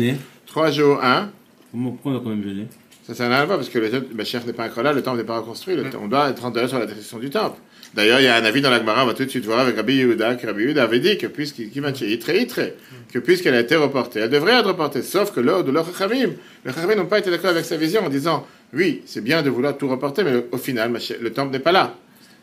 trois 0.46 0.70
jours, 0.70 0.98
un. 1.02 1.30
Pourquoi 1.72 2.12
on 2.12 2.16
a 2.16 2.20
quand 2.20 2.30
même 2.30 2.42
gêné 2.42 2.66
Ça, 3.10 3.16
ça 3.16 3.28
n'a 3.28 3.34
rien 3.34 3.42
à 3.42 3.46
voir, 3.46 3.58
parce 3.58 3.68
que 3.68 3.78
le 3.80 3.90
Mashiach 4.14 4.46
n'est 4.46 4.52
pas 4.52 4.66
encore 4.66 4.84
là, 4.84 4.92
le 4.92 5.02
temple 5.02 5.18
n'est 5.18 5.24
pas 5.24 5.38
reconstruit, 5.38 5.74
le, 5.74 5.84
on 6.00 6.06
doit 6.06 6.30
être 6.30 6.44
en 6.44 6.68
sur 6.68 6.78
la 6.78 6.86
destruction 6.86 7.18
du 7.18 7.28
temple. 7.28 7.58
D'ailleurs, 7.92 8.20
il 8.20 8.24
y 8.24 8.28
a 8.28 8.36
un 8.36 8.44
avis 8.44 8.60
dans 8.60 8.70
l'Agmara, 8.70 9.02
on 9.02 9.08
va 9.08 9.14
tout 9.14 9.24
de 9.24 9.28
suite 9.28 9.44
voir 9.46 9.58
avec 9.58 9.74
Rabbi 9.74 9.96
Yehuda, 9.96 10.36
que 10.36 10.46
Rabbi 10.46 10.62
Yehuda 10.62 10.84
avait 10.84 11.00
dit 11.00 11.18
que 11.18 11.26
puisqu'il 11.26 11.72
que 11.72 13.18
puisqu'elle 13.18 13.54
a 13.54 13.60
été 13.60 13.74
reportée, 13.74 14.20
elle 14.20 14.30
devrait 14.30 14.52
être 14.52 14.68
reportée, 14.68 15.02
sauf 15.02 15.32
que 15.32 15.40
lors 15.40 15.64
de 15.64 15.72
leur 15.72 15.86
Chachamim, 15.86 16.34
les 16.64 16.72
Chachamim 16.72 16.94
n'ont 16.94 17.06
pas 17.06 17.18
été 17.18 17.32
d'accord 17.32 17.50
avec 17.50 17.64
sa 17.64 17.76
vision 17.76 18.04
en 18.04 18.08
disant, 18.08 18.46
oui, 18.72 19.02
c'est 19.06 19.24
bien 19.24 19.42
de 19.42 19.50
vouloir 19.50 19.76
tout 19.76 19.88
reporter, 19.88 20.24
mais 20.24 20.44
au 20.52 20.58
final, 20.58 20.96
le 21.20 21.32
temple 21.32 21.50
n'est 21.50 21.58
pas 21.58 21.72
là. 21.72 21.96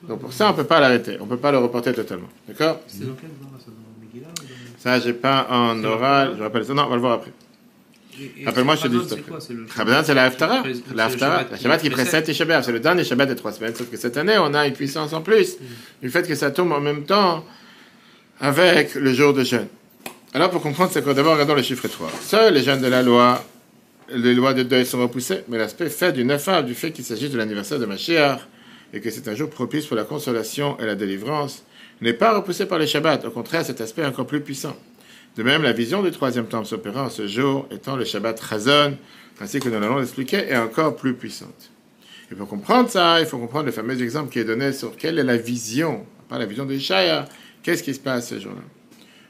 Donc 0.04 0.20
pour 0.20 0.34
ça, 0.34 0.48
on 0.48 0.52
ne 0.52 0.58
peut 0.58 0.66
pas 0.66 0.82
l'arrêter, 0.82 1.16
on 1.22 1.24
ne 1.24 1.30
peut 1.30 1.38
pas 1.38 1.54
le 1.54 1.60
reporter 1.60 1.94
totalement. 1.94 2.28
D'accord? 2.46 2.82
Ça, 4.80 5.00
j'ai 5.00 5.14
pas 5.14 5.48
en 5.50 5.82
oral, 5.86 6.36
je 6.38 6.44
rappelle 6.44 6.66
ça, 6.66 6.74
non, 6.74 6.84
on 6.84 6.90
va 6.90 6.96
le 6.96 7.02
voir 7.02 7.14
après. 7.14 7.32
Rappelle-moi, 8.46 8.76
je 8.76 8.82
te 8.82 8.88
dis. 8.88 8.98
Rabbanan, 9.76 10.04
c'est 10.04 10.14
la 10.14 10.26
Haftara. 10.26 10.64
La 10.96 11.06
Haftara, 11.06 11.46
la 11.50 11.58
Shabbat 11.58 11.82
qui 11.82 11.90
précède 11.90 12.24
Tisha 12.24 12.46
B'Av. 12.46 12.64
C'est 12.64 12.72
le 12.72 12.80
dernier 12.80 13.04
Shabbat 13.04 13.30
des 13.30 13.36
trois 13.36 13.52
semaines. 13.52 13.76
Sauf 13.76 13.90
que 13.90 13.98
cette 13.98 14.18
année, 14.18 14.38
on 14.40 14.54
a 14.54 14.68
une 14.68 14.74
puissance 14.74 15.14
en 15.14 15.22
plus 15.22 15.58
du 16.02 16.10
fait 16.10 16.28
que 16.28 16.36
ça 16.36 16.52
tombe 16.52 16.72
en 16.72 16.80
même 16.80 17.04
temps 17.04 17.46
avec 18.40 18.96
le 18.96 19.14
jour 19.14 19.34
de 19.34 19.44
jeûne. 19.44 19.68
Alors, 20.34 20.50
pour 20.50 20.62
comprendre, 20.62 20.92
c'est 20.94 21.04
que 21.04 21.10
d'abord, 21.12 21.34
regardons 21.34 21.56
le 21.56 21.62
chiffre 21.62 21.88
3. 21.88 22.12
Seuls 22.22 22.54
les 22.54 22.64
jeunes 22.64 22.82
de 22.82 22.88
la 22.88 23.02
loi, 23.02 23.44
les 24.14 24.34
lois 24.34 24.54
de 24.54 24.64
deuil 24.64 24.86
sont 24.86 25.00
repoussées, 25.00 25.44
mais 25.48 25.58
l'aspect 25.58 25.90
fait 25.90 26.12
du 26.12 26.24
9 26.24 26.48
av, 26.48 26.66
du 26.66 26.74
fait 26.74 26.92
qu'il 26.92 27.06
s'agit 27.06 27.30
de 27.30 27.38
l'anniversaire 27.38 27.80
de 27.80 27.86
Mashiach, 27.86 28.40
et 28.94 29.02
que 29.02 29.10
c'est 29.10 29.28
un 29.28 29.36
jour 29.36 29.50
propice 29.50 29.86
pour 29.86 29.96
la 29.96 30.04
consolation 30.04 30.78
et 30.80 30.86
la 30.86 30.96
délivrance, 30.96 31.64
n'est 32.02 32.14
pas 32.14 32.36
repoussé 32.36 32.66
par 32.66 32.78
les 32.80 32.88
Shabbats. 32.88 33.26
Au 33.26 33.32
contraire, 33.32 33.66
cet 33.66 33.82
aspect 33.82 34.04
est 34.04 34.06
encore 34.06 34.28
plus 34.28 34.42
puissant. 34.42 34.76
De 35.38 35.44
même, 35.44 35.62
la 35.62 35.72
vision 35.72 36.02
du 36.02 36.10
troisième 36.10 36.48
temple 36.48 36.66
s'opérant 36.66 37.04
en 37.04 37.10
ce 37.12 37.28
jour, 37.28 37.68
étant 37.70 37.96
le 37.96 38.04
Shabbat 38.04 38.42
Chazon, 38.42 38.98
ainsi 39.40 39.60
que 39.60 39.70
nous 39.70 39.80
l'allons 39.80 40.02
expliquer, 40.02 40.38
est 40.38 40.58
encore 40.58 40.96
plus 40.96 41.14
puissante. 41.14 41.70
Et 42.32 42.36
pour 42.36 42.48
comprendre 42.48 42.90
ça, 42.90 43.20
il 43.20 43.28
faut 43.28 43.38
comprendre 43.38 43.68
le 43.68 43.72
fameux 43.72 44.02
exemple 44.02 44.32
qui 44.32 44.40
est 44.40 44.44
donné 44.44 44.74
sur 44.74 44.98
quelle 44.98 45.20
est 45.20 45.24
la 45.24 45.38
vision, 45.38 46.08
pas 46.28 46.40
la 46.40 46.48
vision 46.48 46.66
de 46.66 46.74
Ishaya, 46.74 47.26
qu'est-ce 47.62 47.84
qui 47.84 47.94
se 47.94 48.00
passe 48.00 48.30
ce 48.30 48.40
jour-là? 48.40 48.62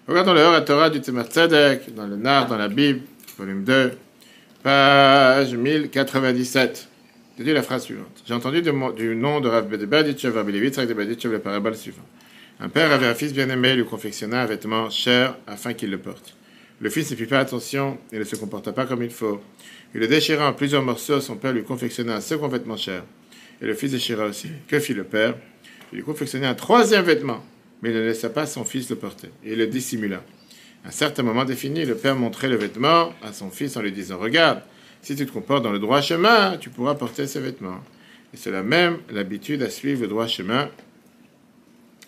Regardons 0.07 0.33
le 0.33 0.39
Hora 0.39 0.61
Torah 0.61 0.89
du 0.89 0.99
Tzemach 0.99 1.27
Tzedek, 1.27 1.93
dans 1.93 2.07
le 2.07 2.15
Nar, 2.15 2.47
dans 2.47 2.57
la 2.57 2.69
Bible, 2.69 3.01
volume 3.37 3.65
2, 3.65 3.91
page 4.63 5.53
1097. 5.55 6.87
Je 7.37 7.43
dis 7.43 7.51
la 7.51 7.61
phrase 7.61 7.83
suivante. 7.83 8.23
J'ai 8.25 8.33
entendu 8.33 8.61
du 8.61 9.15
nom 9.15 9.41
de 9.41 9.49
Rav 9.49 9.67
Bedebaditchev, 9.67 10.37
Rabbi 10.37 10.53
Levitzak 10.53 10.87
de 10.87 10.93
Baditchev, 10.93 11.33
le 11.33 11.39
parabole 11.39 11.75
suivant. 11.75 12.05
Un 12.59 12.69
père 12.69 12.91
avait 12.91 13.05
un 13.05 13.13
fils 13.13 13.33
bien-aimé, 13.33 13.75
lui 13.75 13.85
confectionna 13.85 14.41
un 14.41 14.45
vêtement 14.47 14.89
cher 14.89 15.37
afin 15.45 15.73
qu'il 15.73 15.91
le 15.91 15.99
porte. 15.99 16.35
Le 16.81 16.89
fils 16.89 17.11
ne 17.11 17.15
fit 17.15 17.27
pas 17.27 17.39
attention 17.39 17.99
et 18.11 18.17
ne 18.17 18.23
se 18.23 18.35
comporta 18.35 18.73
pas 18.73 18.87
comme 18.87 19.03
il 19.03 19.11
faut. 19.11 19.39
Il 19.93 19.99
le 19.99 20.07
déchira 20.07 20.49
en 20.49 20.53
plusieurs 20.53 20.81
morceaux, 20.81 21.21
son 21.21 21.35
père 21.35 21.53
lui 21.53 21.63
confectionna 21.63 22.15
un 22.15 22.21
second 22.21 22.47
vêtement 22.47 22.75
cher. 22.75 23.03
Et 23.61 23.65
le 23.65 23.75
fils 23.75 23.91
déchira 23.91 24.25
aussi. 24.25 24.49
Que 24.67 24.79
fit 24.79 24.95
le 24.95 25.03
père? 25.03 25.35
Il 25.91 25.97
lui 25.97 26.03
confectionna 26.03 26.49
un 26.49 26.55
troisième 26.55 27.05
vêtement, 27.05 27.45
mais 27.83 27.91
il 27.91 27.95
ne 27.95 28.01
laissa 28.01 28.29
pas 28.29 28.47
son 28.47 28.63
fils 28.63 28.89
le 28.89 28.95
porter. 28.95 29.29
Et 29.45 29.51
il 29.51 29.59
le 29.59 29.67
dissimula. 29.67 30.23
À 30.83 30.87
un 30.87 30.91
certain 30.91 31.21
moment 31.21 31.45
défini, 31.45 31.85
le 31.85 31.95
père 31.95 32.15
montrait 32.15 32.49
le 32.49 32.55
vêtement 32.55 33.13
à 33.21 33.33
son 33.33 33.51
fils 33.51 33.77
en 33.77 33.83
lui 33.83 33.91
disant 33.91 34.17
Regarde, 34.17 34.61
si 35.03 35.15
tu 35.15 35.27
te 35.27 35.31
comportes 35.31 35.63
dans 35.63 35.71
le 35.71 35.79
droit 35.79 36.01
chemin, 36.01 36.57
tu 36.57 36.71
pourras 36.71 36.95
porter 36.95 37.27
ces 37.27 37.39
vêtements. 37.39 37.83
Et 38.33 38.37
c'est 38.37 38.51
la 38.51 38.63
même 38.63 38.97
l'habitude 39.11 39.61
à 39.61 39.69
suivre 39.69 40.01
le 40.01 40.07
droit 40.07 40.25
chemin 40.25 40.69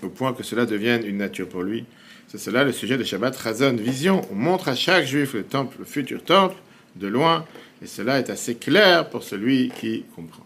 au 0.03 0.09
point 0.09 0.33
que 0.33 0.43
cela 0.43 0.65
devienne 0.65 1.05
une 1.05 1.17
nature 1.17 1.47
pour 1.47 1.63
lui. 1.63 1.85
C'est 2.27 2.37
cela 2.37 2.63
le 2.63 2.71
sujet 2.71 2.97
de 2.97 3.03
Shabbat 3.03 3.35
Razon, 3.35 3.75
vision. 3.75 4.21
On 4.31 4.35
montre 4.35 4.69
à 4.69 4.75
chaque 4.75 5.05
juif 5.05 5.33
le 5.33 5.43
temple, 5.43 5.77
le 5.79 5.85
futur 5.85 6.23
temple, 6.23 6.55
de 6.95 7.07
loin, 7.07 7.45
et 7.81 7.87
cela 7.87 8.19
est 8.19 8.29
assez 8.29 8.55
clair 8.55 9.09
pour 9.09 9.23
celui 9.23 9.71
qui 9.79 10.05
comprend. 10.15 10.45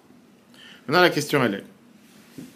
Maintenant, 0.87 1.01
la 1.01 1.09
question 1.09 1.43
elle 1.43 1.55
est 1.55 1.63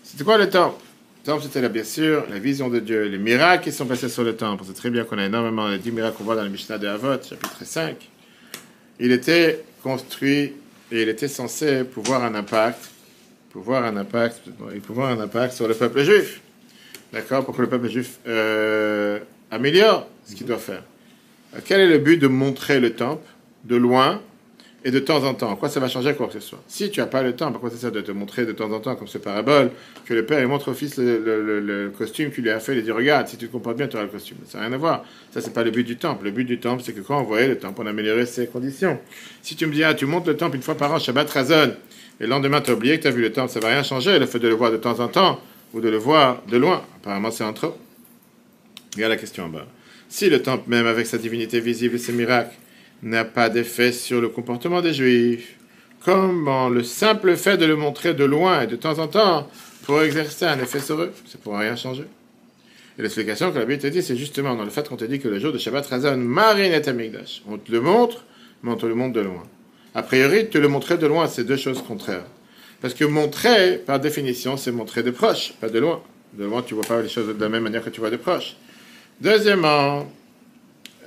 c'était 0.04 0.24
quoi 0.24 0.38
le 0.38 0.50
temple? 0.50 0.82
Le 1.20 1.32
temple, 1.32 1.44
c'était 1.44 1.62
là, 1.62 1.70
bien 1.70 1.84
sûr, 1.84 2.25
la 2.30 2.39
vision 2.39 2.70
de 2.70 2.80
Dieu, 2.80 3.04
les 3.04 3.18
miracles 3.18 3.66
qui 3.66 3.72
sont 3.72 3.86
passés 3.86 4.10
sur 4.10 4.24
le 4.24 4.36
temple. 4.36 4.63
C'est 4.66 4.74
très 4.74 4.89
bien 4.89 5.04
qu'on 5.04 5.18
a 5.18 5.25
énormément 5.25 5.70
de 5.70 5.77
10 5.77 5.92
miracles 5.92 6.18
qu'on 6.18 6.24
voit 6.24 6.36
dans 6.36 6.44
le 6.44 6.50
Mishnah 6.50 6.77
de 6.77 6.88
Havot, 6.88 7.22
chapitre 7.22 7.63
5. 7.63 7.96
Il 9.00 9.12
était 9.12 9.63
construit 9.84 10.54
et 10.92 11.01
il 11.01 11.10
était 11.10 11.27
censé 11.27 11.84
pouvoir 11.84 12.24
un 12.24 12.34
impact, 12.36 12.89
pouvoir 13.51 13.84
un 13.84 13.98
impact, 13.98 14.50
pouvoir 14.86 15.10
un 15.10 15.20
impact 15.20 15.54
sur 15.54 15.68
le 15.68 15.74
peuple 15.74 16.04
juif. 16.04 16.42
D'accord 17.14 17.46
Pour 17.46 17.56
que 17.56 17.62
le 17.62 17.70
peuple 17.70 17.90
juif 17.90 18.20
euh, 18.28 19.20
améliore 19.52 20.08
ce 20.26 20.36
qu'il 20.36 20.46
doit 20.46 20.58
faire. 20.58 20.84
Quel 21.66 21.80
est 21.80 21.88
le 21.88 21.98
but 21.98 22.18
de 22.18 22.28
montrer 22.28 22.80
le 22.80 22.92
temple 22.92 23.26
de 23.64 23.76
loin 23.76 24.22
et 24.84 24.92
de 24.92 25.00
temps 25.00 25.24
en 25.24 25.34
temps? 25.34 25.56
Quoi 25.56 25.70
ça 25.70 25.80
va 25.80 25.88
changer 25.88 26.14
quoi 26.14 26.28
que 26.28 26.34
ce 26.34 26.40
soit? 26.42 26.62
Si 26.68 26.92
tu 26.92 27.00
n'as 27.00 27.06
pas 27.06 27.24
le 27.24 27.34
temps, 27.34 27.52
pourquoi 27.52 27.70
ça 27.70 27.78
sert 27.78 27.92
de 27.92 28.02
te 28.02 28.12
montrer 28.12 28.46
de 28.46 28.52
temps 28.52 28.72
en 28.72 28.80
temps, 28.80 28.96
comme 28.96 29.08
ce 29.08 29.18
parabole, 29.18 29.72
que 30.06 30.14
le 30.14 30.26
père 30.26 30.42
il 30.42 30.48
montre 30.48 30.72
au 30.72 30.74
fils 30.74 30.98
le, 30.98 31.92
costume 31.98 32.32
qu'il 32.32 32.44
lui 32.44 32.52
a 32.52 32.60
fait, 32.60 32.76
il 32.76 32.84
dit 32.84 32.92
Regarde, 32.92 33.28
si 33.28 33.38
tu 33.38 33.48
te 33.48 33.52
comportes 33.52 33.78
bien, 33.78 33.88
tu 33.88 33.96
auras 33.96 34.06
le 34.06 34.12
costume. 34.12 34.38
Ça 34.46 34.60
n'a 34.60 34.66
rien 34.66 34.74
à 34.74 34.78
voir. 34.78 35.06
Ça, 35.32 35.40
c'est 35.40 35.54
pas 35.54 35.64
le 35.64 35.72
but 35.72 35.86
du 35.86 35.96
temple. 35.96 36.26
Le 36.26 36.32
but 36.32 36.44
du 36.44 36.60
temple, 36.60 36.84
c'est 36.86 36.94
que 36.94 37.02
quand 37.02 37.20
on 37.20 37.24
voyait 37.24 37.48
le 37.48 37.58
temple, 37.58 37.82
on 37.84 37.88
améliorait 37.88 38.26
ses 38.26 38.48
conditions. 38.48 39.00
Si 39.42 39.56
tu 39.56 39.66
me 39.66 39.74
dis 39.74 39.84
Ah, 39.84 39.94
tu 39.94 40.06
montes 40.06 40.28
le 40.28 40.36
temple 40.36 40.58
une 40.58 40.62
fois 40.62 40.76
par 40.76 40.92
an, 40.92 41.00
Shabbat 41.00 41.30
Razon, 41.30 41.74
et 42.20 42.24
le 42.24 42.30
lendemain, 42.30 42.62
tu 42.62 42.72
as 42.72 42.74
oublié 42.74 42.98
que 42.98 43.04
tu 43.04 43.08
as 43.08 43.12
vu 43.12 43.22
le 43.22 43.32
temple, 43.32 43.52
ça 43.52 43.60
va 43.62 43.70
rien 43.70 43.84
changer. 43.84 44.20
Le 44.20 44.26
fait 44.26 44.40
de 44.40 44.48
le 44.48 44.56
voir 44.56 44.72
de 44.72 44.78
temps 44.78 45.00
en 45.00 45.08
temps, 45.08 45.40
ou 45.74 45.82
de 45.82 45.90
le 45.90 45.98
voir 45.98 46.44
de 46.48 46.58
loin, 46.58 46.84
apparemment, 46.98 47.32
c'est 47.32 47.44
un 47.44 47.54
trop. 47.54 47.78
Regarde 48.96 49.12
la 49.12 49.18
question 49.18 49.46
en 49.46 49.50
bas. 49.50 49.68
Si 50.10 50.30
le 50.30 50.42
temple, 50.42 50.64
même 50.68 50.88
avec 50.88 51.06
sa 51.06 51.18
divinité 51.18 51.60
visible 51.60 51.96
et 51.96 52.00
ses 52.00 52.14
miracles, 52.14 52.56
n'a 53.04 53.26
pas 53.26 53.50
d'effet 53.50 53.92
sur 53.92 54.22
le 54.22 54.30
comportement 54.30 54.82
des 54.82 54.94
Juifs. 54.94 55.56
Comment 56.04 56.70
le 56.70 56.84
simple 56.84 57.36
fait 57.36 57.58
de 57.58 57.66
le 57.66 57.76
montrer 57.76 58.14
de 58.14 58.24
loin 58.24 58.62
et 58.62 58.68
de 58.68 58.76
temps 58.76 59.00
en 59.00 59.08
temps 59.08 59.50
pour 59.84 60.02
exercer 60.02 60.46
un 60.46 60.60
effet 60.60 60.80
sur 60.80 61.00
eux, 61.02 61.14
ça 61.26 61.38
ne 61.38 61.44
pourra 61.44 61.60
rien 61.60 61.76
changer. 61.76 62.06
Et 62.98 63.02
l'explication 63.02 63.52
que 63.52 63.60
la 63.60 63.66
Bible 63.66 63.82
te 63.82 63.88
dit, 63.88 64.02
c'est 64.02 64.16
justement 64.16 64.56
dans 64.56 64.64
le 64.64 64.70
fait 64.70 64.88
qu'on 64.88 64.96
te 64.96 65.06
dit 65.06 65.20
que 65.20 65.28
le 65.28 65.40
jour 65.40 65.54
de 65.54 65.58
Shabbat 65.58 65.86
Razan, 65.86 66.18
Marine 66.18 66.74
et 66.74 66.88
Amigdash. 66.88 67.44
On 67.48 67.58
te 67.58 67.72
le 67.72 67.80
montre, 67.80 68.26
mais 68.64 68.72
on 68.72 68.76
te 68.76 68.86
le 68.86 68.96
montre 68.96 69.14
de 69.14 69.22
loin. 69.22 69.44
A 69.94 70.04
priori, 70.04 70.50
te 70.50 70.58
le 70.58 70.68
montrer 70.68 70.98
de 70.98 71.08
loin, 71.08 71.28
c'est 71.28 71.44
deux 71.44 71.58
choses 71.58 71.82
contraires. 71.82 72.26
Parce 72.81 72.93
que 72.93 73.05
montrer, 73.05 73.77
par 73.77 74.00
définition, 74.00 74.57
c'est 74.57 74.72
montrer 74.72 75.03
de 75.03 75.12
proche, 75.12 75.53
pas 75.60 75.69
de 75.69 75.79
loin. 75.79 76.01
De 76.34 76.46
loin, 76.46 76.62
tu 76.62 76.75
ne 76.75 76.79
vois 76.79 76.88
pas 76.88 77.01
les 77.01 77.10
choses 77.10 77.27
de 77.27 77.41
la 77.41 77.50
même 77.50 77.63
manière 77.63 77.84
que 77.84 77.89
tu 77.89 78.00
vois 78.00 78.10
de 78.10 78.17
proche. 78.17 78.55
Deuxièmement, 79.19 80.05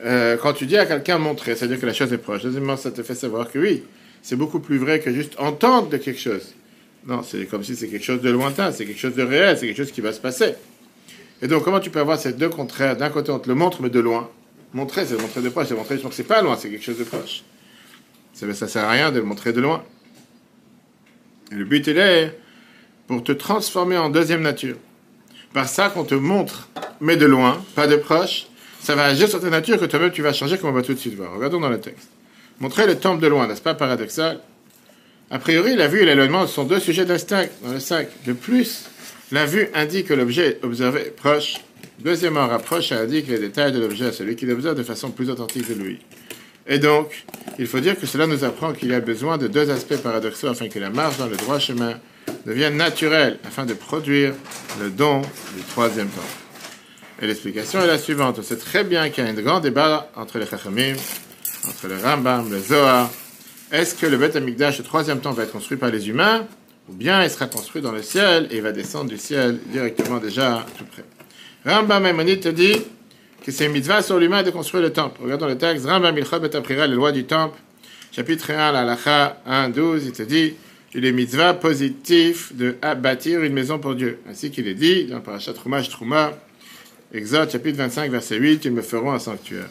euh, 0.04 0.36
quand 0.36 0.52
tu 0.52 0.66
dis 0.66 0.76
à 0.76 0.86
quelqu'un 0.86 1.18
montrer, 1.18 1.54
c'est-à-dire 1.54 1.80
que 1.80 1.86
la 1.86 1.92
chose 1.92 2.12
est 2.12 2.18
proche. 2.18 2.42
Deuxièmement, 2.42 2.76
ça 2.76 2.90
te 2.90 3.02
fait 3.02 3.14
savoir 3.14 3.50
que 3.50 3.58
oui, 3.58 3.84
c'est 4.22 4.36
beaucoup 4.36 4.60
plus 4.60 4.78
vrai 4.78 5.00
que 5.00 5.12
juste 5.12 5.34
entendre 5.38 5.88
de 5.88 5.96
quelque 5.96 6.20
chose. 6.20 6.54
Non, 7.06 7.22
c'est 7.22 7.46
comme 7.46 7.62
si 7.62 7.76
c'est 7.76 7.88
quelque 7.88 8.04
chose 8.04 8.20
de 8.20 8.30
lointain, 8.30 8.72
c'est 8.72 8.84
quelque 8.84 8.98
chose 8.98 9.14
de 9.14 9.22
réel, 9.22 9.56
c'est 9.56 9.66
quelque 9.66 9.76
chose 9.76 9.92
qui 9.92 10.00
va 10.00 10.12
se 10.12 10.20
passer. 10.20 10.54
Et 11.42 11.48
donc, 11.48 11.64
comment 11.64 11.80
tu 11.80 11.90
peux 11.90 12.00
avoir 12.00 12.18
ces 12.18 12.32
deux 12.32 12.50
contraires? 12.50 12.96
D'un 12.96 13.08
côté, 13.08 13.30
on 13.30 13.38
te 13.38 13.48
le 13.48 13.54
montre, 13.54 13.80
mais 13.80 13.88
de 13.88 14.00
loin. 14.00 14.28
Montrer, 14.74 15.06
c'est 15.06 15.20
montrer 15.20 15.40
de 15.40 15.48
proche. 15.48 15.68
C'est 15.68 15.74
montrer, 15.74 15.96
donc 15.96 16.12
c'est 16.12 16.24
pas 16.24 16.42
loin, 16.42 16.56
c'est 16.56 16.68
quelque 16.68 16.84
chose 16.84 16.98
de 16.98 17.04
proche. 17.04 17.42
Ça, 18.34 18.46
ne 18.46 18.52
sert 18.52 18.84
à 18.84 18.90
rien 18.90 19.10
de 19.10 19.18
le 19.18 19.24
montrer 19.24 19.52
de 19.52 19.60
loin. 19.60 19.82
Et 21.50 21.54
le 21.54 21.64
but, 21.64 21.87
il 21.87 21.99
est 21.99 22.38
pour 23.07 23.25
te 23.25 23.33
transformer 23.33 23.97
en 23.97 24.09
deuxième 24.09 24.42
nature. 24.42 24.76
Par 25.52 25.69
ça 25.69 25.88
qu'on 25.88 26.04
te 26.04 26.14
montre, 26.14 26.69
mais 27.00 27.16
de 27.16 27.26
loin, 27.26 27.64
pas 27.75 27.88
de 27.88 27.97
proche, 27.97 28.47
ça 28.80 28.95
va 28.95 29.04
agir 29.04 29.28
sur 29.28 29.40
ta 29.40 29.50
nature 29.50 29.78
que 29.78 29.85
toi-même 29.85 30.12
tu 30.12 30.23
vas 30.23 30.33
changer, 30.33 30.59
comme 30.59 30.71
on 30.71 30.73
va 30.73 30.83
tout 30.83 30.95
de 30.95 30.99
suite 30.99 31.14
voir. 31.14 31.35
Regardons 31.35 31.61
dans 31.61 31.69
le 31.69 31.80
texte. 31.80 32.09
Montrer 32.61 32.87
le 32.87 32.97
temple 32.97 33.23
de 33.23 33.26
loin, 33.26 33.49
n'est-ce 33.49 33.62
pas 33.62 33.75
paradoxal? 33.75 34.40
A 35.30 35.38
priori, 35.38 35.76
la 35.76 35.88
vue 35.88 36.02
et 36.02 36.07
l'éloignement 36.07 36.47
sont 36.47 36.64
deux 36.64 36.80
sujets 36.80 37.04
d'instinct 37.04 37.47
dans 37.64 37.73
le 37.73 37.80
sac. 37.80 38.09
De 38.26 38.33
plus, 38.33 38.87
la 39.33 39.47
vue 39.47 39.69
indique 39.75 40.09
que 40.09 40.14
l'objet 40.14 40.59
observé 40.62 41.12
proche. 41.16 41.54
Deuxièmement, 42.00 42.47
rapproche 42.47 42.92
indique 42.92 43.28
les 43.28 43.38
détails 43.38 43.73
de 43.73 43.80
l'objet 43.80 44.07
à 44.07 44.12
celui 44.12 44.37
qui 44.37 44.47
l'observe 44.47 44.76
de 44.76 44.83
façon 44.83 45.11
plus 45.11 45.30
authentique 45.30 45.69
que 45.69 45.73
lui. 45.73 45.99
Et 46.67 46.79
donc, 46.79 47.25
il 47.59 47.67
faut 47.67 47.81
dire 47.81 47.99
que 47.99 48.07
cela 48.07 48.26
nous 48.26 48.45
apprend 48.45 48.73
qu'il 48.73 48.88
y 48.88 48.95
a 48.95 49.00
besoin 49.00 49.38
de 49.38 49.49
deux 49.49 49.71
aspects 49.71 49.97
paradoxaux 49.97 50.49
afin 50.49 50.69
que 50.69 50.79
la 50.79 50.90
marche 50.90 51.19
dans 51.19 51.26
le 51.26 51.37
droit 51.37 51.59
chemin 51.59 51.95
devienne 52.47 52.76
naturelle, 52.76 53.38
afin 53.45 53.67
de 53.67 53.75
produire 53.75 54.35
le 54.81 54.90
don 54.90 55.21
du 55.21 55.62
troisième 55.71 56.09
temps. 56.09 56.21
Et 57.21 57.26
l'explication 57.26 57.81
est 57.81 57.87
la 57.87 57.99
suivante. 57.99 58.38
On 58.38 58.43
sait 58.43 58.57
très 58.57 58.85
bien 58.85 59.11
qu'il 59.11 59.25
y 59.25 59.26
a 59.26 59.31
un 59.31 59.35
grand 59.35 59.61
débat 59.61 60.11
entre 60.17 60.38
les 60.38 60.47
Chachamim, 60.47 60.95
entre 61.69 61.88
le 61.88 61.99
Rambam, 61.99 62.50
le 62.50 62.59
Zohar. 62.61 63.11
Est-ce 63.73 63.95
que 63.95 64.07
le 64.07 64.17
Beth 64.17 64.37
Amikdash, 64.37 64.79
le 64.79 64.85
troisième 64.85 65.21
temps, 65.21 65.33
va 65.33 65.43
être 65.43 65.52
construit 65.52 65.76
par 65.76 65.90
les 65.90 66.09
humains, 66.09 66.47
ou 66.88 66.93
bien 66.93 67.23
il 67.23 67.31
sera 67.31 67.47
construit 67.47 67.83
dans 67.83 67.93
le 67.93 68.02
ciel 68.02 68.49
et 68.50 68.57
il 68.57 68.62
va 68.62 68.73
descendre 68.73 69.11
du 69.11 69.19
ciel 69.19 69.59
directement 69.67 70.19
déjà 70.19 70.64
tout 70.79 70.85
près? 70.85 71.05
Rambam 71.64 72.02
Maïmonide 72.02 72.40
te 72.40 72.49
dit 72.49 72.81
que 73.44 73.52
c'est 73.52 73.66
une 73.66 73.73
mitzvah 73.73 74.00
l'humain 74.18 74.42
de 74.42 74.50
construire 74.50 74.82
le 74.82 74.92
temple. 74.92 75.20
Regardons 75.23 75.47
le 75.47 75.56
texte. 75.56 75.87
Rambam 75.87 76.14
Milchot 76.14 76.40
Betaprira, 76.40 76.87
les 76.87 76.94
lois 76.94 77.12
du 77.12 77.25
temple, 77.25 77.59
chapitre 78.12 78.50
1, 78.50 78.73
la 78.73 78.85
Lacha 78.85 79.40
1, 79.47 79.70
12, 79.70 80.06
il 80.06 80.12
te 80.12 80.23
dit 80.23 80.54
il 80.92 81.04
est 81.04 81.12
mitzvah 81.12 81.54
positif 81.54 82.54
de 82.54 82.75
bâtir 82.99 83.42
une 83.42 83.52
maison 83.52 83.78
pour 83.78 83.94
Dieu. 83.94 84.18
Ainsi 84.28 84.50
qu'il 84.50 84.66
est 84.66 84.75
dit 84.75 85.04
dans 85.04 85.20
Parashat 85.20 85.52
Trumash 85.52 85.88
Truma, 85.88 86.32
Exode 87.12 87.50
chapitre 87.50 87.78
25, 87.78 88.11
verset 88.11 88.37
8, 88.37 88.64
ils 88.64 88.73
me 88.73 88.82
feront 88.82 89.12
un 89.12 89.18
sanctuaire. 89.18 89.68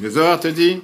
Le 0.00 0.10
Zohar 0.10 0.38
te 0.38 0.48
dit 0.48 0.80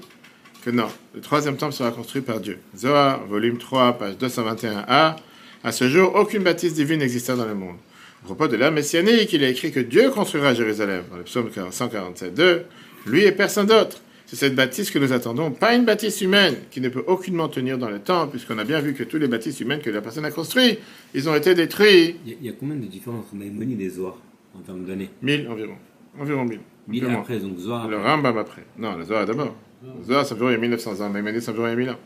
que 0.65 0.71
non, 0.71 0.89
le 1.15 1.21
troisième 1.21 1.57
temple 1.57 1.73
sera 1.73 1.91
construit 1.91 2.23
par 2.23 2.41
Dieu. 2.41 2.59
Zohar, 2.77 3.25
volume 3.27 3.59
3, 3.59 3.99
page 3.99 4.15
221a. 4.15 5.17
À 5.63 5.73
ce 5.73 5.89
jour, 5.89 6.15
aucune 6.15 6.43
bâtisse 6.43 6.75
divine 6.75 7.01
n'existait 7.01 7.37
dans 7.37 7.47
le 7.47 7.55
monde. 7.55 7.77
À 8.25 8.27
propos 8.27 8.49
de 8.49 8.57
l'ère 8.57 8.73
messianique, 8.73 9.35
il 9.35 9.43
est 9.43 9.51
écrit 9.51 9.71
que 9.71 9.81
Dieu 9.81 10.09
construira 10.09 10.55
Jérusalem, 10.55 11.05
dans 11.11 11.19
le 11.19 11.25
psaume 11.25 11.51
147.2, 11.51 12.63
lui 13.05 13.23
et 13.23 13.33
personne 13.33 13.67
d'autre. 13.67 14.01
C'est 14.25 14.37
cette 14.37 14.55
bâtisse 14.55 14.91
que 14.91 14.99
nous 14.99 15.13
attendons, 15.13 15.51
pas 15.51 15.75
une 15.75 15.85
bâtisse 15.85 16.23
humaine 16.23 16.55
qui 16.71 16.81
ne 16.81 16.89
peut 16.89 17.05
aucunement 17.07 17.49
tenir 17.49 17.77
dans 17.77 17.91
le 17.91 17.99
temps, 17.99 18.27
puisqu'on 18.27 18.57
a 18.57 18.65
bien 18.65 18.81
vu 18.81 18.95
que 18.95 19.03
tous 19.03 19.19
les 19.19 19.29
bâtisses 19.29 19.61
humaines 19.61 19.81
que 19.83 19.91
la 19.91 20.01
personne 20.01 20.25
a 20.25 20.31
construites, 20.31 20.79
ils 21.13 21.29
ont 21.29 21.35
été 21.35 21.55
détruits. 21.55 22.17
Il 22.25 22.43
y, 22.43 22.49
a 22.49 22.53
combien 22.53 22.77
de 22.77 22.87
différences 22.87 23.27
entre 23.27 23.35
Maïmonide 23.35 23.83
et 23.83 23.91
Zohar 23.91 24.17
en 24.57 24.61
termes 24.61 24.87
d'années? 24.87 25.11
1000 25.21 25.47
environ. 25.51 25.75
Environ 26.19 26.47
1000. 26.47 26.61
1000 26.89 27.05
après, 27.05 27.39
donc 27.41 27.59
Zohar. 27.59 27.89
Le 27.89 27.99
Rambam 27.99 28.39
après. 28.39 28.65
Non, 28.79 28.97
le 28.97 29.05
Zohar 29.05 29.27
d'abord. 29.27 29.55
Le 29.83 30.03
Zohar, 30.03 30.25
ça 30.25 30.35
fait 30.35 30.45
il 30.47 30.51
y 30.53 30.55
a 30.55 30.59
1900 30.59 31.05
ans. 31.05 31.11
Maïmonide, 31.11 31.43
ça 31.43 31.53
fait 31.53 31.61
il 31.61 31.69
y 31.69 31.73
a 31.73 31.77
1000 31.77 31.91
ans. 31.91 31.99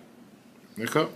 D'accord? 0.79 1.11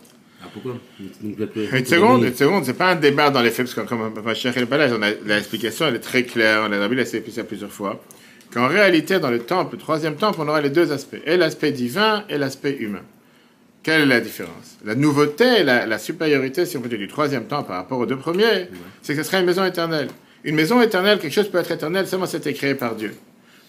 Ah, 0.44 0.49
pourquoi? 0.52 0.76
Une 1.22 1.84
seconde, 1.84 2.25
une 2.25 2.34
seconde, 2.34 2.64
c'est 2.64 2.76
pas 2.76 2.90
un 2.90 2.96
débat 2.96 3.30
dans 3.30 3.42
les 3.42 3.50
faits, 3.50 3.66
parce 3.66 3.75
que 3.75 3.80
comme 3.88 4.12
le 4.14 4.66
palais, 4.66 4.90
l'explication 5.25 5.87
elle 5.87 5.96
est 5.96 6.00
très 6.00 6.25
claire, 6.25 6.66
on 6.68 6.72
a 6.72 6.88
vu 6.88 6.96
la 6.96 7.44
plusieurs 7.44 7.70
fois, 7.70 8.02
qu'en 8.52 8.66
réalité, 8.66 9.18
dans 9.20 9.30
le 9.30 9.40
temple, 9.40 9.76
le 9.76 9.78
troisième 9.78 10.16
temple, 10.16 10.40
on 10.40 10.49
aura 10.49 10.61
les 10.61 10.70
deux 10.70 10.92
aspects, 10.92 11.20
et 11.25 11.37
l'aspect 11.37 11.72
divin 11.72 12.25
et 12.28 12.38
l'aspect 12.38 12.76
humain. 12.78 13.02
Quelle 13.82 14.02
est 14.02 14.06
la 14.06 14.20
différence? 14.20 14.78
La 14.84 14.94
nouveauté, 14.94 15.64
la, 15.64 15.87
la, 15.87 15.99
supériorité, 15.99 16.66
si 16.66 16.76
on 16.76 16.80
peut 16.80 16.88
dire, 16.88 16.99
du 16.99 17.08
troisième 17.08 17.46
temple 17.46 17.68
par 17.68 17.76
rapport 17.76 17.99
aux 17.99 18.06
deux 18.06 18.16
premiers, 18.16 18.68
c'est 19.02 19.14
que 19.16 19.22
ce 19.22 19.28
sera 19.28 19.40
une 19.40 19.46
maison 19.46 19.64
éternelle. 19.64 20.08
Une 20.44 20.54
maison 20.54 20.80
éternelle, 20.80 21.18
quelque 21.18 21.32
chose 21.32 21.49
peut 21.49 21.58
être 21.58 21.70
éternel 21.70 22.06
seulement 22.06 22.26
si 22.26 22.32
c'était 22.32 22.52
créé 22.52 22.75
par 22.75 22.94
Dieu. 22.94 23.14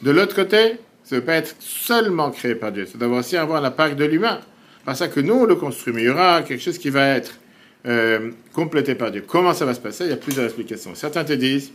De 0.01 0.11
l'autre 0.11 0.35
côté, 0.35 0.77
ça 1.03 1.15
ne 1.15 1.19
peut 1.19 1.27
pas 1.27 1.35
être 1.35 1.55
seulement 1.59 2.31
créé 2.31 2.55
par 2.55 2.71
Dieu. 2.71 2.85
Ça 2.85 2.97
doit 2.97 3.17
aussi 3.17 3.37
avoir 3.37 3.61
l'impact 3.61 3.97
de 3.97 4.05
l'humain. 4.05 4.39
Par 4.85 4.95
ça 4.95 5.07
que 5.07 5.19
nous, 5.19 5.33
on 5.33 5.45
le 5.45 5.55
construit. 5.55 5.93
Mais 5.93 6.01
il 6.01 6.05
y 6.05 6.09
aura 6.09 6.41
quelque 6.43 6.61
chose 6.61 6.77
qui 6.77 6.89
va 6.89 7.07
être 7.07 7.39
euh, 7.85 8.31
complété 8.53 8.95
par 8.95 9.11
Dieu. 9.11 9.23
Comment 9.25 9.53
ça 9.53 9.65
va 9.65 9.73
se 9.73 9.79
passer? 9.79 10.05
Il 10.05 10.09
y 10.09 10.13
a 10.13 10.17
plusieurs 10.17 10.45
explications. 10.45 10.95
Certains 10.95 11.23
te 11.23 11.33
disent 11.33 11.71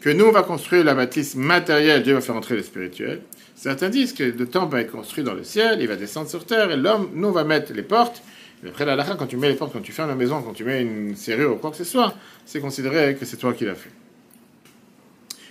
que 0.00 0.10
nous, 0.10 0.26
on 0.26 0.32
va 0.32 0.42
construire 0.42 0.84
la 0.84 0.94
bâtisse 0.94 1.34
matérielle, 1.34 2.02
Dieu 2.02 2.14
va 2.14 2.20
faire 2.20 2.36
entrer 2.36 2.56
le 2.56 2.62
spirituel. 2.62 3.20
Certains 3.56 3.88
disent 3.88 4.12
que 4.12 4.22
le 4.22 4.46
temple 4.46 4.72
va 4.72 4.80
être 4.80 4.92
construit 4.92 5.24
dans 5.24 5.34
le 5.34 5.42
ciel, 5.42 5.78
il 5.80 5.88
va 5.88 5.96
descendre 5.96 6.28
sur 6.28 6.46
terre, 6.46 6.70
et 6.70 6.76
l'homme, 6.76 7.10
nous, 7.14 7.28
on 7.28 7.32
va 7.32 7.42
mettre 7.42 7.72
les 7.72 7.82
portes. 7.82 8.22
Et 8.64 8.68
après 8.68 8.84
la 8.84 9.02
quand 9.02 9.26
tu 9.26 9.36
mets 9.36 9.48
les 9.48 9.56
portes, 9.56 9.72
quand 9.72 9.80
tu 9.80 9.90
fermes 9.90 10.08
la 10.08 10.14
maison, 10.14 10.40
quand 10.42 10.52
tu 10.52 10.62
mets 10.62 10.82
une 10.82 11.16
serrure 11.16 11.54
ou 11.54 11.56
quoi 11.56 11.70
que 11.72 11.76
ce 11.76 11.84
soit, 11.84 12.14
c'est 12.44 12.60
considéré 12.60 13.16
que 13.18 13.24
c'est 13.24 13.36
toi 13.36 13.52
qui 13.52 13.64
l'as 13.64 13.74
fait 13.74 13.90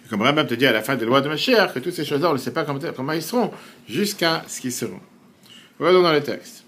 comme 0.10 0.22
Rambam 0.22 0.48
te 0.48 0.54
dit 0.54 0.66
à 0.66 0.72
la 0.72 0.82
fin 0.82 0.96
des 0.96 1.06
lois 1.06 1.22
de 1.22 1.30
Mashiach, 1.30 1.74
que 1.74 1.80
toutes 1.80 1.94
ces 1.94 2.06
choses-là, 2.06 2.30
on 2.30 2.34
ne 2.34 2.38
sait 2.38 2.52
pas 2.52 2.64
comment, 2.64 2.80
comment 2.96 3.14
ils 3.14 3.22
seront, 3.22 3.52
jusqu'à 3.88 4.44
ce 4.48 4.62
qu'ils 4.62 4.72
seront. 4.72 5.00
Regardons 5.80 6.02
dans 6.02 6.14
le 6.14 6.24
texte. 6.24 6.64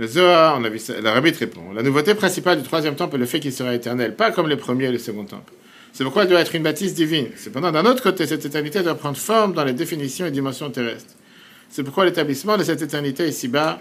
Le 0.00 0.06
Zohar, 0.06 0.56
on 0.58 0.64
a 0.64 0.70
vu 0.70 0.80
la 1.02 1.12
répond. 1.12 1.72
La 1.74 1.82
nouveauté 1.82 2.14
principale 2.14 2.56
du 2.56 2.62
troisième 2.66 2.96
temple 2.96 3.16
est 3.16 3.18
le 3.18 3.26
fait 3.26 3.38
qu'il 3.38 3.52
sera 3.52 3.74
éternel, 3.74 4.16
pas 4.16 4.30
comme 4.30 4.48
le 4.48 4.56
premier 4.56 4.86
et 4.86 4.92
le 4.92 4.96
second 4.96 5.26
temple. 5.26 5.52
C'est 5.92 6.04
pourquoi 6.04 6.22
elle 6.22 6.30
doit 6.30 6.40
être 6.40 6.54
une 6.54 6.62
bâtisse 6.62 6.94
divine. 6.94 7.26
Cependant, 7.36 7.70
d'un 7.70 7.84
autre 7.84 8.02
côté, 8.02 8.26
cette 8.26 8.42
éternité 8.46 8.82
doit 8.82 8.94
prendre 8.94 9.18
forme 9.18 9.52
dans 9.52 9.62
les 9.62 9.74
définitions 9.74 10.24
et 10.24 10.30
dimensions 10.30 10.70
terrestres. 10.70 11.12
C'est 11.68 11.82
pourquoi 11.82 12.06
l'établissement 12.06 12.56
de 12.56 12.64
cette 12.64 12.80
éternité 12.80 13.28
ici-bas 13.28 13.78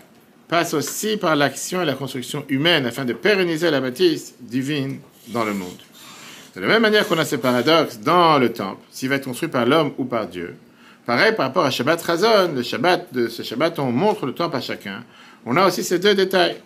passe 0.50 0.74
aussi 0.74 1.16
par 1.16 1.38
l'action 1.38 1.84
et 1.84 1.86
la 1.86 1.94
construction 1.94 2.44
humaine 2.50 2.86
afin 2.86 3.06
de 3.06 3.14
pérenniser 3.14 3.72
la 3.72 3.80
bâtisse 3.80 4.36
divine 4.42 5.00
dans 5.30 5.46
le 5.46 5.54
monde. 5.54 5.80
De 6.54 6.60
la 6.60 6.68
même 6.68 6.82
manière 6.82 7.08
qu'on 7.08 7.18
a 7.18 7.24
ce 7.24 7.38
paradoxe 7.38 7.98
dans 8.00 8.38
le 8.40 8.52
temple, 8.52 8.82
s'il 8.92 9.08
va 9.08 9.16
être 9.16 9.24
construit 9.24 9.48
par 9.48 9.66
l'homme 9.66 9.94
ou 9.98 10.04
par 10.04 10.28
Dieu, 10.28 10.58
pareil 11.06 11.34
par 11.34 11.46
rapport 11.46 11.64
à 11.64 11.72
Shabbat 11.72 12.02
Razon, 12.02 12.52
le 12.54 12.62
Shabbat 12.62 13.14
de 13.14 13.30
ce 13.30 13.42
Shabbat, 13.42 13.80
on 13.80 13.94
montre 13.94 14.26
le 14.26 14.34
temple 14.34 14.58
à 14.58 14.62
chacun. 14.62 15.06
On 15.46 15.56
a 15.56 15.68
aussi 15.68 15.84
ces 15.84 16.00
deux 16.00 16.16
détails. 16.16 16.58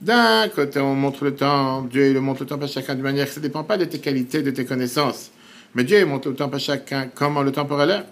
D'un 0.00 0.48
côté, 0.48 0.78
on 0.78 0.94
montre 0.94 1.24
le 1.24 1.34
temple, 1.34 1.90
Dieu 1.90 2.12
le 2.12 2.20
montre 2.20 2.42
le 2.42 2.46
temple 2.46 2.64
à 2.64 2.66
chacun 2.66 2.94
de 2.94 3.02
manière 3.02 3.26
que 3.26 3.32
ça 3.32 3.40
ne 3.40 3.46
dépend 3.46 3.64
pas 3.64 3.78
de 3.78 3.86
tes 3.86 3.98
qualités, 3.98 4.42
de 4.42 4.50
tes 4.50 4.66
connaissances. 4.66 5.30
Mais 5.74 5.84
Dieu 5.84 5.98
il 5.98 6.06
montre 6.06 6.28
le 6.28 6.34
temple 6.34 6.56
à 6.56 6.58
chacun 6.58 7.08
comment 7.14 7.42
le 7.42 7.52
l'air. 7.86 8.04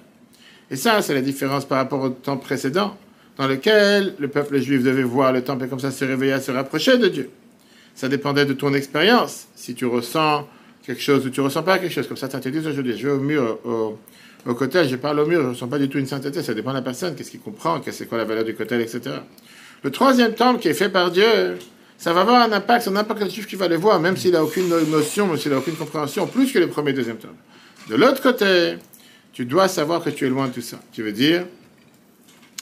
Et 0.71 0.77
ça, 0.77 1.03
c'est 1.03 1.15
la 1.15 1.21
différence 1.21 1.67
par 1.67 1.79
rapport 1.79 2.01
au 2.01 2.09
temple 2.09 2.43
précédent, 2.45 2.97
dans 3.37 3.47
lequel 3.47 4.15
le 4.19 4.29
peuple 4.29 4.59
juif 4.61 4.83
devait 4.83 5.03
voir 5.03 5.33
le 5.33 5.43
temple 5.43 5.65
et 5.65 5.69
comme 5.69 5.81
ça 5.81 5.91
se 5.91 6.05
réveiller, 6.05 6.41
se 6.41 6.53
rapprocher 6.53 6.97
de 6.97 7.09
Dieu. 7.09 7.31
Ça 7.95 8.09
dépendait 8.09 8.47
de 8.47 8.55
ton 8.55 8.73
expérience. 8.73 9.47
Si 9.55 9.75
tu 9.75 9.85
ressens 9.85 10.49
quelque 10.87 11.03
chose 11.03 11.27
ou 11.27 11.31
tu 11.31 11.41
ressens 11.43 11.63
pas 11.63 11.79
quelque 11.79 11.93
chose, 11.93 12.09
comme 12.09 12.17
certains 12.17 12.41
te 12.41 12.49
disent 12.49 12.67
aujourd'hui, 12.67 12.97
je 12.97 13.07
vais 13.07 13.13
au 13.13 13.21
mur, 13.21 13.59
au, 13.65 13.99
au 14.47 14.55
côté, 14.55 14.87
je 14.89 14.97
parle 14.97 15.21
au 15.21 15.27
mur, 15.27 15.41
je 15.41 15.47
ne 15.47 15.51
ressens 15.51 15.69
pas 15.69 15.79
du 15.79 15.89
tout 15.89 15.99
une 15.99 16.07
sainteté, 16.07 16.43
ça 16.43 16.55
dépend 16.55 16.71
de 16.71 16.77
la 16.77 16.83
personne, 16.83 17.15
qu'est-ce 17.15 17.31
qu'il 17.31 17.41
comprend, 17.41 17.81
qu'est-ce 17.81 18.05
quoi 18.05 18.19
la 18.19 18.25
valeur 18.25 18.45
du 18.45 18.55
côté, 18.55 18.81
etc. 18.81 19.01
Le 19.85 19.91
troisième 19.91 20.33
temple 20.35 20.61
qui 20.61 20.69
est 20.69 20.75
fait 20.75 20.89
par 20.89 21.11
Dieu, 21.11 21.59
ça 21.99 22.15
va 22.15 22.23
avoir 22.23 22.41
un 22.41 22.51
impact 22.53 22.85
sur 22.85 22.91
n'importe 22.91 23.19
quel 23.19 23.31
juif 23.31 23.47
qui 23.47 23.55
va 23.55 23.69
le 23.69 23.77
voir, 23.77 24.01
même 24.01 24.17
s'il 24.17 24.33
n'a 24.33 24.43
aucune 24.43 24.67
notion, 24.91 25.27
même 25.27 25.37
s'il 25.37 25.53
n'a 25.53 25.59
aucune 25.59 25.77
compréhension, 25.77 26.27
plus 26.27 26.51
que 26.51 26.59
le 26.59 26.69
premier 26.69 26.91
et 26.91 26.95
deuxième 26.95 27.19
temple. 27.19 27.35
De 27.91 27.95
l'autre 27.95 28.23
côté, 28.23 28.77
tu 29.35 29.45
dois 29.45 29.69
savoir 29.69 30.03
que 30.03 30.09
tu 30.09 30.25
es 30.25 30.31
loin 30.31 30.49
de 30.49 30.55
tout 30.55 30.63
ça. 30.63 30.79
Tu 30.91 31.03
veux 31.03 31.13
dire, 31.13 31.45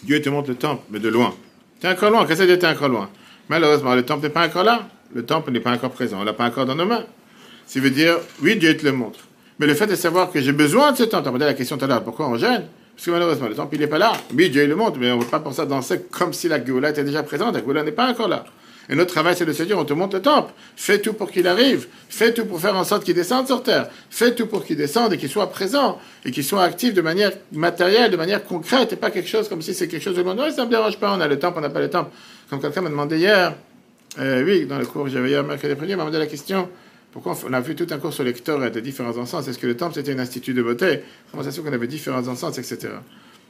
Dieu 0.03 0.21
te 0.21 0.29
montre 0.29 0.49
le 0.49 0.57
temple, 0.57 0.83
mais 0.91 0.99
de 0.99 1.09
loin. 1.09 1.33
Tu 1.81 1.87
es 1.87 1.91
encore 1.91 2.11
loin, 2.11 2.27
qu'est-ce 2.27 2.43
que 2.43 2.55
tu 2.57 2.67
es 2.67 2.69
encore 2.69 2.89
loin? 2.89 3.09
Malheureusement, 3.49 3.95
le 3.95 4.05
temple 4.05 4.25
n'est 4.25 4.33
pas 4.33 4.45
encore 4.45 4.65
là. 4.65 4.89
Le 5.15 5.25
temple 5.25 5.53
n'est 5.53 5.61
pas 5.61 5.71
encore 5.71 5.93
présent, 5.93 6.19
on 6.21 6.25
l'a 6.25 6.33
pas 6.33 6.47
encore 6.47 6.67
dans 6.67 6.75
nos 6.75 6.87
mains. 6.87 7.05
Ça 7.67 7.79
veut 7.79 7.91
dire, 7.91 8.17
oui, 8.43 8.57
Dieu 8.57 8.77
te 8.77 8.85
le 8.85 8.91
montre. 8.91 9.21
Mais 9.61 9.67
le 9.67 9.75
fait 9.75 9.87
de 9.87 9.95
savoir 9.95 10.33
que 10.33 10.41
j'ai 10.41 10.53
besoin 10.53 10.91
de 10.91 10.97
ce 10.97 11.05
temple, 11.05 11.29
as 11.29 11.31
posé 11.31 11.45
la 11.45 11.55
question 11.55 11.79
tout 11.79 11.85
à 11.85 11.89
l'heure, 11.89 12.03
pourquoi 12.03 12.29
on 12.29 12.37
gêne? 12.37 12.65
Parce 12.95 13.07
que 13.07 13.11
malheureusement, 13.11 13.49
le 13.49 13.55
temple, 13.55 13.75
il 13.75 13.81
n'est 13.81 13.87
pas 13.87 13.99
là. 13.99 14.13
Oui, 14.35 14.51
Dieu 14.51 14.63
il 14.63 14.69
le 14.69 14.77
montre, 14.77 14.99
mais 14.99 15.11
on 15.11 15.19
ne 15.19 15.23
veut 15.23 15.29
pas 15.29 15.41
penser 15.41 15.61
à 15.61 15.67
danser 15.67 16.03
comme 16.11 16.33
si 16.33 16.49
la 16.49 16.65
Géoula 16.65 16.91
était 16.91 17.05
déjà 17.05 17.23
présente. 17.23 17.55
La 17.55 17.61
Géoula 17.61 17.83
n'est 17.83 17.93
pas 17.93 18.09
encore 18.09 18.29
là. 18.29 18.45
Et 18.89 18.95
notre 18.95 19.13
travail, 19.13 19.35
c'est 19.37 19.47
de 19.47 19.53
se 19.53 19.63
dire, 19.63 19.79
on 19.79 19.85
te 19.85 19.93
montre 19.93 20.17
le 20.17 20.23
temple. 20.23 20.53
Fais 20.77 21.01
tout 21.01 21.13
pour 21.13 21.31
qu'il 21.31 21.47
arrive. 21.47 21.87
Fais 22.09 22.35
tout 22.35 22.45
pour 22.45 22.61
faire 22.61 22.77
en 22.77 22.85
sorte 22.85 23.05
qu'il 23.05 23.15
descende 23.15 23.47
sur 23.47 23.63
terre. 23.63 23.89
Fais 24.11 24.35
tout 24.35 24.47
pour 24.47 24.65
qu'il 24.65 24.77
descende 24.77 25.13
et 25.13 25.19
qu'il 25.19 25.29
soit 25.29 25.51
présent. 25.51 25.99
Et 26.25 26.31
qu'il 26.31 26.45
soit 26.45 26.63
actif 26.63 26.93
de 26.93 27.01
manière 27.01 27.33
matérielle, 27.53 28.11
de 28.11 28.17
manière 28.17 28.45
concrète. 28.45 28.93
Et 28.93 28.97
pas 28.97 29.11
quelque 29.11 29.29
chose 29.29 29.49
comme 29.49 29.63
si 29.63 29.73
c'est 29.73 29.89
quelque 29.89 30.03
chose 30.03 30.17
de 30.17 30.23
loin. 30.23 30.35
Non, 30.35 30.51
ça 30.51 30.63
ne 30.63 30.67
me 30.67 30.71
dérange 30.71 30.99
pas. 30.99 31.15
On 31.17 31.21
a 31.21 31.29
le 31.29 31.39
temple, 31.39 31.59
on 31.59 31.63
n'a 31.63 31.71
pas 31.71 31.81
le 31.81 31.91
temple. 31.91 32.11
Comme 32.51 32.61
quelqu'un 32.61 32.83
m'a 32.83 32.91
demandé 32.91 33.19
hier, 33.19 33.55
euh, 34.19 34.45
oui, 34.45 34.67
dans 34.67 34.79
le 34.79 34.85
cours 34.85 35.05
que 35.05 35.11
j'avais 35.11 35.31
hier, 35.31 35.43
mercredi 35.45 35.73
après-midi, 35.73 35.97
m'a 35.97 36.03
demandé 36.03 36.19
la 36.19 36.27
question, 36.27 36.69
pourquoi 37.13 37.37
on 37.47 37.53
a 37.53 37.61
vu 37.61 37.75
tout 37.75 37.87
un 37.91 37.99
cours 37.99 38.13
sur 38.13 38.25
les 38.25 38.33
de 38.33 38.81
différents 38.81 39.17
encens? 39.19 39.47
Est-ce 39.47 39.59
que 39.59 39.67
le 39.67 39.77
temple 39.77 39.95
c'était 39.95 40.13
un 40.13 40.19
institut 40.19 40.55
de 40.55 40.63
beauté? 40.63 41.01
Comment 41.31 41.43
ça 41.43 41.51
se 41.51 41.61
fait 41.61 41.69
qu'on 41.69 41.75
avait 41.75 41.87
différents 41.87 42.27
encens, 42.27 42.59
etc. 42.59 42.95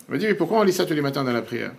On 0.09 0.13
m'a 0.13 0.19
dit, 0.19 0.27
mais 0.27 0.35
pourquoi 0.35 0.59
on 0.59 0.63
lit 0.65 0.73
ça 0.73 0.85
tous 0.85 0.95
les 0.95 1.01
matins 1.01 1.23
dans 1.23 1.33
la 1.33 1.43
prière? 1.43 1.71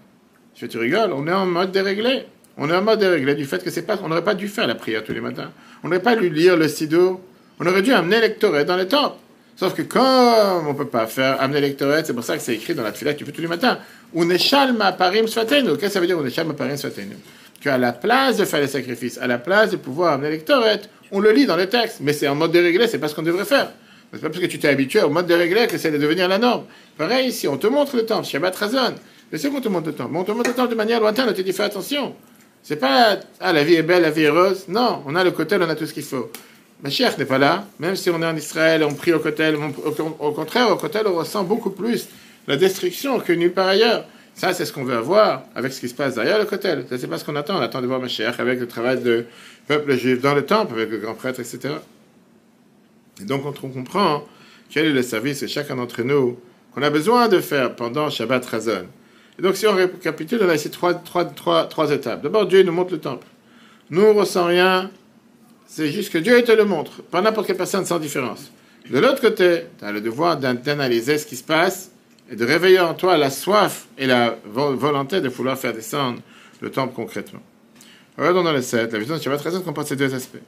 Je 0.56 0.62
fais, 0.62 0.68
tu 0.70 0.78
rigoles, 0.78 1.12
on 1.12 1.28
est 1.28 1.34
en 1.34 1.46
mode 1.46 1.72
déréglé. 1.72 2.24
On 2.58 2.70
est 2.70 2.75
en 2.75 2.82
mode 2.82 3.00
déréglé 3.00 3.36
du 3.36 3.44
fait 3.44 3.62
que 3.62 3.70
c'est 3.70 3.82
pas, 3.82 4.00
on 4.02 4.08
n'aurait 4.08 4.24
pas 4.24 4.36
dû 4.36 4.48
faire 4.48 4.66
la 4.66 4.75
prière 4.75 5.04
tous 5.04 5.12
les 5.12 5.20
matins. 5.20 5.52
On 5.84 5.90
n'aurait 5.90 6.02
pas 6.02 6.16
dû 6.16 6.30
lire 6.30 6.56
le 6.56 6.70
sido. 6.70 7.22
On 7.60 7.66
aurait 7.66 7.82
dû 7.82 7.92
amener 7.92 8.16
l'électorat 8.18 8.63
dans 8.63 8.78
le 8.78 8.88
temple. 8.88 9.18
Sauf 9.58 9.75
que 9.75 9.82
comme 9.82 10.68
on 10.68 10.74
peut 10.74 10.88
pas 10.88 11.06
faire 11.08 11.42
amener 11.42 11.60
l'électorat, 11.60 12.04
c'est 12.04 12.13
pour 12.13 12.24
ça 12.24 12.38
que 12.38 12.42
c'est 12.42 12.56
écrit 12.56 12.74
dans 12.75 12.84
la 12.84 12.92
tefila 12.92 13.13
que 13.13 13.20
tu 13.20 13.25
fais 13.25 13.32
tous 13.34 13.42
les 13.42 13.48
matins. 13.48 13.80
Uneshal 14.16 14.75
parim 14.98 15.28
swatenu. 15.28 15.72
Qu'est-ce 15.72 15.80
que 15.80 15.89
ça 15.89 16.00
veut 16.00 16.08
dire 16.08 16.19
Uneshal 16.19 16.48
parim 16.56 16.78
swatenu 16.78 17.17
Qu'à 17.60 17.78
la 17.78 17.91
place 17.91 18.38
de 18.38 18.46
faire 18.46 18.62
les 18.62 18.67
sacrifices, 18.67 19.17
à 19.17 19.28
la 19.28 19.38
place 19.38 19.72
de 19.72 19.78
pouvoir 19.78 20.13
amener 20.13 20.30
l'électorat, 20.30 20.78
on 21.13 21.19
le 21.19 21.32
lit 21.32 21.45
dans 21.45 21.56
le 21.56 21.69
texte. 21.69 21.99
Mais 22.02 22.12
c'est 22.12 22.28
en 22.28 22.36
mode 22.36 22.52
déréglé, 22.52 22.88
c'est 22.88 22.99
pas 22.99 23.08
ce 23.08 23.15
qu'on 23.15 23.21
devrait 23.21 23.45
faire. 23.45 23.71
C'est 24.12 24.19
pas 24.19 24.30
parce 24.30 24.41
que 24.41 24.47
tu 24.47 24.60
t'es 24.60 24.67
habitué 24.67 25.02
au 25.02 25.10
mode 25.10 25.28
déréglé 25.28 25.67
que 25.67 25.78
c'est 25.78 25.91
de 25.91 25.97
devenir 25.97 26.28
la 26.28 26.38
norme. 26.38 26.65
Pareil 26.97 27.30
ici, 27.30 27.47
on 27.47 27.58
te 27.58 27.67
montre 27.67 27.95
le 27.95 28.06
temple, 28.06 28.28
Shabbat 28.28 28.56
Razon. 28.56 28.95
Mais 29.32 29.38
c'est 29.38 29.49
qu'on 29.49 29.62
te 29.62 29.69
montre 29.69 29.88
le 29.88 29.93
temple? 29.93 30.12
Mais 30.12 30.19
on 30.19 30.23
te 30.23 30.32
montre 30.32 30.49
le 30.49 30.56
temple 30.56 30.69
de 30.69 30.76
manière 30.76 30.99
lointaine, 30.99 31.28
on 31.30 31.34
te 31.34 31.41
dit 31.41 31.54
fais 31.54 31.63
attention. 31.63 32.13
C'est 32.62 32.76
pas, 32.76 33.19
ah, 33.39 33.54
la 33.54 33.63
vie 33.63 33.76
est 33.76 33.84
belle, 33.84 34.04
la 34.04 34.12
vie 34.12 34.23
est 34.23 34.28
heureuse. 34.28 34.65
Non, 34.67 35.04
on 35.06 35.15
a 35.15 35.23
le 35.23 35.32
côté, 35.32 35.58
on 35.60 35.62
a 35.62 35.76
tout 35.76 35.86
ce 35.86 35.93
qu'il 35.93 36.04
faut. 36.04 36.32
Ma 36.82 36.89
chère 36.89 37.17
n'est 37.17 37.26
pas 37.26 37.38
là. 37.38 37.65
Même 37.80 37.95
si 37.95 38.10
on 38.10 38.21
est 38.21 38.26
en 38.26 38.36
Israël, 38.36 38.84
on 38.84 38.93
prie 38.93 39.13
au 39.13 39.19
côté, 39.19 39.54
au, 40.19 40.32
contraire, 40.32 40.69
au 40.69 40.76
côté, 40.76 40.99
on 41.06 41.15
ressent 41.15 41.43
beaucoup 41.43 41.71
plus 41.71 42.08
la 42.47 42.58
destruction 42.58 43.19
que 43.19 43.34
nulle 43.34 43.54
part 43.54 43.67
ailleurs. 43.67 44.06
Ça, 44.36 44.54
c'est 44.54 44.65
ce 44.65 44.74
qu'on 44.74 44.84
veut 44.84 44.96
avoir 44.96 45.43
avec 45.56 45.74
ce 45.74 45.80
qui 45.80 45.89
se 45.89 45.93
passe 45.93 46.15
derrière 46.15 46.39
le 46.39 46.46
côté. 46.46 46.69
Ça, 46.89 46.98
c'est 46.98 47.08
pas 47.08 47.17
ce 47.17 47.26
qu'on 47.26 47.36
attend. 47.36 47.58
On 47.58 47.62
attend 47.62 47.82
de 47.82 47.88
voir 47.88 48.00
ma 48.00 48.08
chère 48.08 48.39
avec 48.39 48.60
le 48.60 48.67
travail 48.67 49.02
du 49.02 49.26
peuple 49.67 49.96
juif 49.96 50.22
dans 50.22 50.34
le 50.34 50.46
temple, 50.46 50.74
avec 50.74 50.89
le 50.89 50.98
grand 50.98 51.13
prêtre, 51.13 51.39
etc. 51.39 51.76
Et 53.22 53.26
donc, 53.26 53.46
on 53.46 53.69
comprend 53.69 54.26
quel 54.69 54.88
est 54.88 54.91
le 54.91 55.04
service 55.04 55.41
que 55.41 55.48
chacun 55.48 55.76
d'entre 55.76 56.02
nous, 56.02 56.39
qu'on 56.74 56.82
a 56.82 56.89
besoin 56.89 57.28
de 57.28 57.39
faire 57.39 57.76
pendant 57.76 58.10
Shabbat 58.10 58.46
Razon. 58.46 58.88
Et 59.38 59.41
donc, 59.41 59.56
si 59.56 59.67
on 59.67 59.76
récapitule, 59.76 60.39
on 60.43 60.50
a 60.50 60.56
ici 60.56 60.69
trois, 60.72 60.96
trois, 60.96 61.26
trois, 61.26 61.65
trois 61.65 61.91
étapes. 61.91 62.24
D'abord, 62.24 62.48
Dieu 62.48 62.63
nous 62.63 62.72
montre 62.72 62.91
le 62.91 63.00
temple. 63.00 63.28
Nous, 63.91 64.02
on 64.02 64.13
ressent 64.13 64.46
rien. 64.46 64.89
C'est 65.67 65.91
juste 65.91 66.12
que 66.12 66.17
Dieu 66.17 66.41
te 66.43 66.52
le 66.52 66.65
montre. 66.65 67.04
Pas 67.04 67.22
n'importe 67.22 67.48
quelle 67.48 67.58
personne 67.58 67.86
sans 67.86 68.00
différence. 68.00 68.52
De 68.89 69.00
l'autre 69.00 69.22
côté, 69.22 69.62
tu 69.80 69.86
as 69.86 69.91
le 69.91 70.02
devoir 70.02 70.38
d'analyser 70.38 71.17
ce 71.17 71.26
qui 71.26 71.36
se 71.36 71.43
passe 71.43 71.91
et 72.32 72.36
de 72.36 72.46
réveiller 72.46 72.80
en 72.80 72.94
toi 72.94 73.18
la 73.18 73.30
soif 73.30 73.88
et 73.98 74.08
la 74.08 74.38
volonté 74.46 75.22
de 75.22 75.30
vouloir 75.30 75.58
faire 75.58 75.74
descendre 75.74 76.20
le 76.62 76.70
temple 76.70 76.94
concrètement. 76.96 77.42
Regardons 78.18 78.44
dans 78.44 78.54
le 78.54 78.62
7, 78.62 78.94
la 78.94 79.00
vision 79.00 79.18
de 79.18 79.22
Shabbat 79.22 79.42
Razon 79.42 79.62
comporte 79.62 79.88
ces 79.88 79.96
deux 79.96 80.14
aspects. 80.14 80.42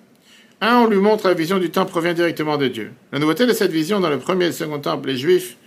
Un, 0.62 0.78
on 0.78 0.88
lui 0.88 0.98
montre 0.98 1.28
la 1.28 1.34
vision 1.34 1.58
du 1.58 1.70
temple 1.70 1.92
provient 1.92 2.14
directement 2.14 2.58
de 2.58 2.68
Dieu. 2.68 2.92
La 3.12 3.20
nouveauté 3.20 3.46
de 3.46 3.54
cette 3.54 3.72
vision 3.72 4.00
dans 4.00 4.10
le 4.10 4.20
premier 4.20 4.46
et 4.46 4.50
le 4.50 4.54
second 4.54 4.80
temple, 4.80 5.10
les 5.10 5.18
Juifs 5.18 5.58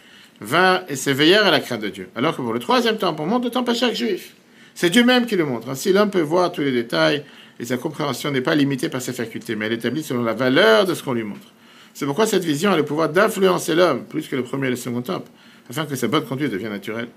vint 0.40 0.82
et 0.88 0.96
s'éveillèrent 0.96 1.46
à 1.46 1.50
la 1.50 1.60
crainte 1.60 1.82
de 1.82 1.88
Dieu. 1.88 2.08
Alors 2.14 2.36
que 2.36 2.42
pour 2.42 2.52
le 2.52 2.60
troisième 2.60 2.96
temple, 2.96 3.20
on 3.22 3.26
montre 3.26 3.46
le 3.46 3.50
temple 3.50 3.70
à 3.70 3.74
chaque 3.74 3.94
juif. 3.94 4.34
C'est 4.74 4.90
Dieu 4.90 5.04
même 5.04 5.26
qui 5.26 5.36
le 5.36 5.44
montre. 5.44 5.68
Ainsi, 5.68 5.92
l'homme 5.92 6.10
peut 6.10 6.20
voir 6.20 6.52
tous 6.52 6.60
les 6.60 6.72
détails 6.72 7.24
et 7.58 7.64
sa 7.64 7.76
compréhension 7.76 8.30
n'est 8.30 8.40
pas 8.40 8.54
limitée 8.54 8.88
par 8.88 9.02
ses 9.02 9.12
facultés, 9.12 9.56
mais 9.56 9.66
elle 9.66 9.72
est 9.72 9.76
établie 9.76 10.02
selon 10.02 10.22
la 10.22 10.34
valeur 10.34 10.86
de 10.86 10.94
ce 10.94 11.02
qu'on 11.02 11.14
lui 11.14 11.24
montre. 11.24 11.48
C'est 11.92 12.06
pourquoi 12.06 12.26
cette 12.26 12.44
vision 12.44 12.70
a 12.70 12.76
le 12.76 12.84
pouvoir 12.84 13.08
d'influencer 13.08 13.74
l'homme 13.74 14.04
plus 14.04 14.28
que 14.28 14.36
le 14.36 14.44
premier 14.44 14.68
et 14.68 14.70
le 14.70 14.76
second 14.76 15.02
temple, 15.02 15.28
afin 15.68 15.86
que 15.86 15.96
sa 15.96 16.08
bonne 16.08 16.24
conduite 16.24 16.52
devienne 16.52 16.72
naturelle. 16.72 17.08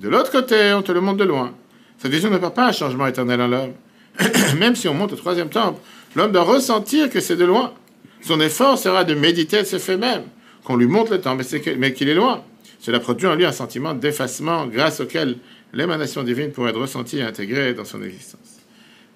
De 0.00 0.08
l'autre 0.08 0.30
côté, 0.30 0.72
on 0.74 0.82
te 0.82 0.92
le 0.92 1.00
montre 1.00 1.18
de 1.18 1.24
loin. 1.24 1.54
Cette 1.98 2.12
vision 2.12 2.30
ne 2.30 2.38
parle 2.38 2.54
pas 2.54 2.68
un 2.68 2.72
changement 2.72 3.06
éternel 3.06 3.40
en 3.40 3.48
l'homme. 3.48 3.72
même 4.58 4.76
si 4.76 4.88
on 4.88 4.94
monte 4.94 5.12
au 5.12 5.16
troisième 5.16 5.48
temple, 5.48 5.80
l'homme 6.14 6.32
doit 6.32 6.42
ressentir 6.42 7.10
que 7.10 7.20
c'est 7.20 7.36
de 7.36 7.44
loin. 7.44 7.72
Son 8.20 8.40
effort 8.40 8.78
sera 8.78 9.04
de 9.04 9.14
méditer 9.14 9.64
ce 9.64 9.78
fait 9.78 9.96
même, 9.96 10.22
qu'on 10.64 10.76
lui 10.76 10.86
montre 10.86 11.12
le 11.12 11.20
temple, 11.20 11.44
mais 11.78 11.92
qu'il 11.92 12.08
est 12.08 12.14
loin. 12.14 12.42
Cela 12.80 13.00
produit 13.00 13.26
en 13.26 13.34
lui 13.34 13.44
un 13.44 13.52
sentiment 13.52 13.94
d'effacement 13.94 14.66
grâce 14.66 15.00
auquel 15.00 15.38
l'émanation 15.72 16.22
divine 16.22 16.50
pourrait 16.52 16.70
être 16.70 16.80
ressentie 16.80 17.18
et 17.18 17.22
intégrée 17.22 17.74
dans 17.74 17.84
son 17.84 18.02
existence. 18.02 18.60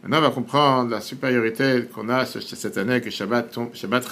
Maintenant, 0.03 0.18
on 0.18 0.22
va 0.22 0.31
comprendre 0.31 0.90
la 0.90 1.01
supériorité 1.01 1.85
qu'on 1.92 2.09
a 2.09 2.24
cette 2.24 2.79
année 2.79 3.01
que 3.01 3.11
Shabbat, 3.11 3.51
tombe, 3.51 3.74
Shabbat 3.74 4.07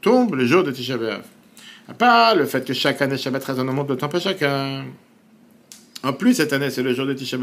tombe 0.00 0.34
le 0.34 0.46
jour 0.46 0.62
de 0.62 0.72
Tisha 0.72 0.96
B'Av. 0.96 1.22
À 1.88 1.94
part 1.94 2.36
le 2.36 2.46
fait 2.46 2.64
que 2.64 2.74
chaque 2.74 3.02
année 3.02 3.16
Shabbat 3.16 3.44
Razon 3.44 3.64
monte 3.64 3.88
de 3.88 3.94
temps 3.94 4.08
pour 4.08 4.20
chacun. 4.20 4.84
En 6.02 6.12
plus, 6.12 6.34
cette 6.34 6.52
année, 6.52 6.70
c'est 6.70 6.82
le 6.82 6.94
jour 6.94 7.06
de 7.06 7.12
Tisha 7.12 7.36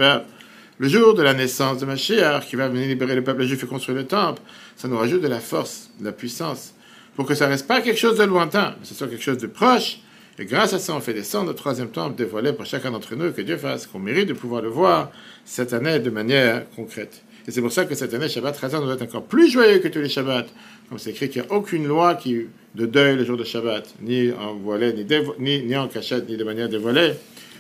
le 0.80 0.88
jour 0.88 1.14
de 1.14 1.22
la 1.22 1.34
naissance 1.34 1.80
de 1.80 1.86
Mashiach, 1.86 2.48
qui 2.48 2.56
va 2.56 2.70
venir 2.70 2.88
libérer 2.88 3.14
le 3.14 3.24
peuple 3.24 3.44
juif 3.44 3.62
et 3.64 3.68
construire 3.68 3.98
le 3.98 4.06
temple. 4.06 4.42
Ça 4.78 4.88
nous 4.88 4.98
rajoute 4.98 5.22
de 5.22 5.28
la 5.28 5.42
force, 5.42 5.90
de 6.00 6.06
la 6.06 6.14
puissance, 6.14 6.74
pour 7.18 7.26
que 7.26 7.36
ça 7.36 7.48
reste 7.48 7.68
pas 7.68 7.82
quelque 7.82 8.00
chose 8.00 8.18
de 8.18 8.24
lointain, 8.24 8.76
mais 8.78 8.84
que 8.84 8.88
ce 8.88 8.96
soit 8.96 9.08
quelque 9.08 9.24
chose 9.24 9.40
de 9.40 9.48
proche, 9.48 10.00
et 10.40 10.46
grâce 10.46 10.72
à 10.72 10.80
ça, 10.80 10.96
on 10.96 11.02
fait 11.02 11.14
descendre 11.14 11.50
le 11.50 11.56
troisième 11.56 11.90
temple 11.90 12.16
dévoilé 12.16 12.54
pour 12.54 12.66
chacun 12.66 12.92
d'entre 12.92 13.14
nous, 13.16 13.34
que 13.34 13.42
Dieu 13.42 13.58
fasse, 13.58 13.88
qu'on 13.88 14.00
mérite 14.00 14.30
de 14.30 14.34
pouvoir 14.34 14.62
le 14.62 14.70
voir 14.70 15.12
cette 15.44 15.74
année 15.74 16.00
de 16.00 16.10
manière 16.10 16.64
concrète. 16.78 17.24
Et 17.50 17.52
c'est 17.52 17.62
pour 17.62 17.72
ça 17.72 17.86
que 17.86 17.96
cette 17.96 18.14
année, 18.14 18.30
Shabbat 18.30 18.56
Razan 18.60 18.80
doit 18.80 18.94
être 18.94 19.02
encore 19.02 19.24
plus 19.24 19.50
joyeux 19.50 19.80
que 19.80 19.88
tous 19.88 19.98
les 19.98 20.08
Shabbats. 20.08 20.46
Comme 20.88 21.00
c'est 21.00 21.10
écrit 21.10 21.30
qu'il 21.30 21.42
n'y 21.42 21.48
a 21.48 21.52
aucune 21.52 21.88
loi 21.88 22.14
qui, 22.14 22.46
de 22.76 22.86
deuil 22.86 23.16
le 23.16 23.26
jour 23.26 23.38
de 23.38 23.44
Shabbat, 23.44 23.88
ni 24.04 24.32
en 24.32 24.54
voilé, 24.54 24.94
ni, 25.40 25.64
ni, 25.64 25.76
en 25.76 25.88
cachette, 25.88 26.30
ni 26.30 26.38
de 26.38 26.44
manière 26.44 26.70
dévoilée. 26.70 27.14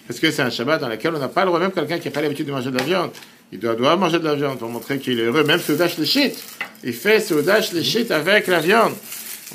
Parce 0.08 0.19
que 0.19 0.30
c'est 0.30 0.43
un 0.43 0.52
Shabbat 0.52 0.80
dans 0.80 0.89
lequel 0.89 1.15
on 1.15 1.17
n'a 1.17 1.28
pas 1.28 1.41
le 1.41 1.47
droit, 1.47 1.60
même 1.60 1.71
quelqu'un 1.71 1.97
qui 1.97 2.08
n'a 2.08 2.12
pas 2.12 2.21
l'habitude 2.21 2.45
de 2.45 2.52
manger 2.52 2.69
de 2.69 2.78
la 2.78 2.84
viande, 2.84 3.10
il 3.52 3.58
doit, 3.58 3.73
doit 3.73 3.95
manger 3.95 4.19
de 4.19 4.25
la 4.25 4.36
viande 4.36 4.60
pour 4.60 4.69
montrer 4.69 4.99
qu'il 4.99 5.19
est 5.19 5.23
heureux. 5.23 5.43
Même 5.43 5.60
Soudash 5.60 5.97
Lishit, 5.97 6.36
il 6.84 6.93
fait 6.93 7.19
Soudash 7.19 7.71
Lishit 7.71 8.12
avec 8.12 8.45
la 8.45 8.60
viande. 8.60 8.93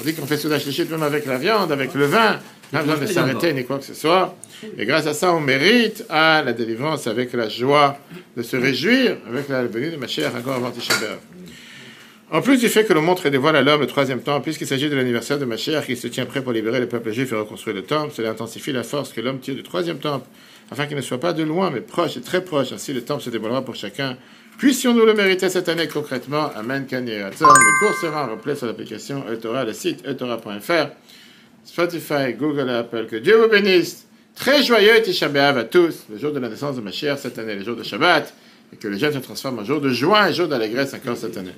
On 0.01 0.03
dit 0.03 0.14
qu'on 0.14 0.27
fait 0.27 0.37
Soudash 0.37 0.66
Lishit 0.66 0.90
même 0.90 1.05
avec 1.05 1.27
la 1.27 1.38
viande, 1.38 1.70
avec 1.70 1.94
le 1.94 2.07
vin 2.07 2.40
pas 2.73 2.83
besoin 2.83 2.97
de 2.97 3.07
s'arrêter 3.07 3.53
ni 3.53 3.64
quoi 3.64 3.79
que 3.79 3.85
ce 3.85 3.94
soit. 3.94 4.35
Et 4.78 4.86
grâce 4.86 5.06
à 5.06 5.14
ça, 5.14 5.34
on 5.34 5.40
mérite 5.40 6.04
à 6.08 6.42
la 6.42 6.52
délivrance 6.52 7.06
avec 7.06 7.32
la 7.32 7.48
joie 7.48 7.98
de 8.36 8.42
se 8.42 8.56
réjouir 8.56 9.16
avec 9.28 9.48
la 9.48 9.64
venue 9.64 9.90
de 9.90 9.96
Mashiach 9.96 10.34
encore 10.34 10.54
avant 10.54 10.72
En 12.30 12.42
plus 12.42 12.58
du 12.58 12.68
fait 12.68 12.84
que 12.84 12.92
le 12.92 13.00
montre 13.00 13.26
et 13.26 13.30
dévoile 13.30 13.56
à 13.56 13.62
l'homme 13.62 13.80
le 13.80 13.86
troisième 13.86 14.20
temps, 14.20 14.40
puisqu'il 14.40 14.66
s'agit 14.66 14.88
de 14.88 14.96
l'anniversaire 14.96 15.38
de 15.38 15.44
Mashiach 15.44 15.86
qui 15.86 15.96
se 15.96 16.08
tient 16.08 16.26
prêt 16.26 16.42
pour 16.42 16.52
libérer 16.52 16.80
le 16.80 16.88
peuple 16.88 17.12
juif 17.12 17.32
et 17.32 17.36
reconstruire 17.36 17.76
le 17.76 17.82
temple, 17.82 18.12
cela 18.14 18.30
intensifie 18.30 18.72
la 18.72 18.82
force 18.82 19.12
que 19.12 19.20
l'homme 19.20 19.40
tire 19.40 19.54
du 19.54 19.62
troisième 19.62 19.98
temple, 19.98 20.26
afin 20.70 20.86
qu'il 20.86 20.96
ne 20.96 21.02
soit 21.02 21.20
pas 21.20 21.32
de 21.32 21.42
loin, 21.42 21.70
mais 21.70 21.80
proche 21.80 22.16
et 22.16 22.20
très 22.20 22.42
proche. 22.44 22.72
Ainsi, 22.72 22.92
le 22.92 23.02
temple 23.02 23.22
se 23.22 23.30
dévoilera 23.30 23.64
pour 23.64 23.74
chacun. 23.74 24.16
Puissions-nous 24.58 25.04
le 25.04 25.14
mériter 25.14 25.48
cette 25.48 25.68
année 25.68 25.88
concrètement? 25.88 26.50
Amen, 26.54 26.86
Kanye 26.86 27.18
Le 27.18 27.86
cours 27.86 27.98
sera 28.00 28.26
replay 28.26 28.54
sur 28.54 28.66
l'application 28.66 29.24
Eutora, 29.28 29.64
le 29.64 29.72
site 29.72 30.06
eutora.fr, 30.06 30.90
Spotify, 31.64 32.34
Google 32.38 32.68
et 32.68 32.74
Apple. 32.74 33.06
Que 33.06 33.16
Dieu 33.16 33.36
vous 33.36 33.48
bénisse. 33.48 34.06
Très 34.35 34.62
joyeux 34.62 35.01
Tisha 35.03 35.29
B'Av 35.29 35.59
à 35.59 35.64
tous, 35.64 36.05
le 36.11 36.18
jour 36.18 36.33
de 36.33 36.40
la 36.40 36.49
naissance 36.49 36.77
de 36.77 36.81
Mashiach 36.81 37.18
cette 37.18 37.38
année, 37.38 37.55
le 37.55 37.64
jour 37.64 37.77
de 37.77 37.83
Shabbat, 37.83 38.33
et 38.73 38.77
que 38.77 38.88
le 38.88 38.99
jeûne 38.99 39.12
se 39.12 39.18
transforme 39.18 39.61
en 39.61 39.64
jour 39.64 39.81
de 39.81 39.90
joie 39.90 40.31
et 40.31 40.35
jour 40.35 40.49
d'allégresse 40.49 40.92
encore 40.94 41.16
cette 41.16 41.37
année. 41.37 41.55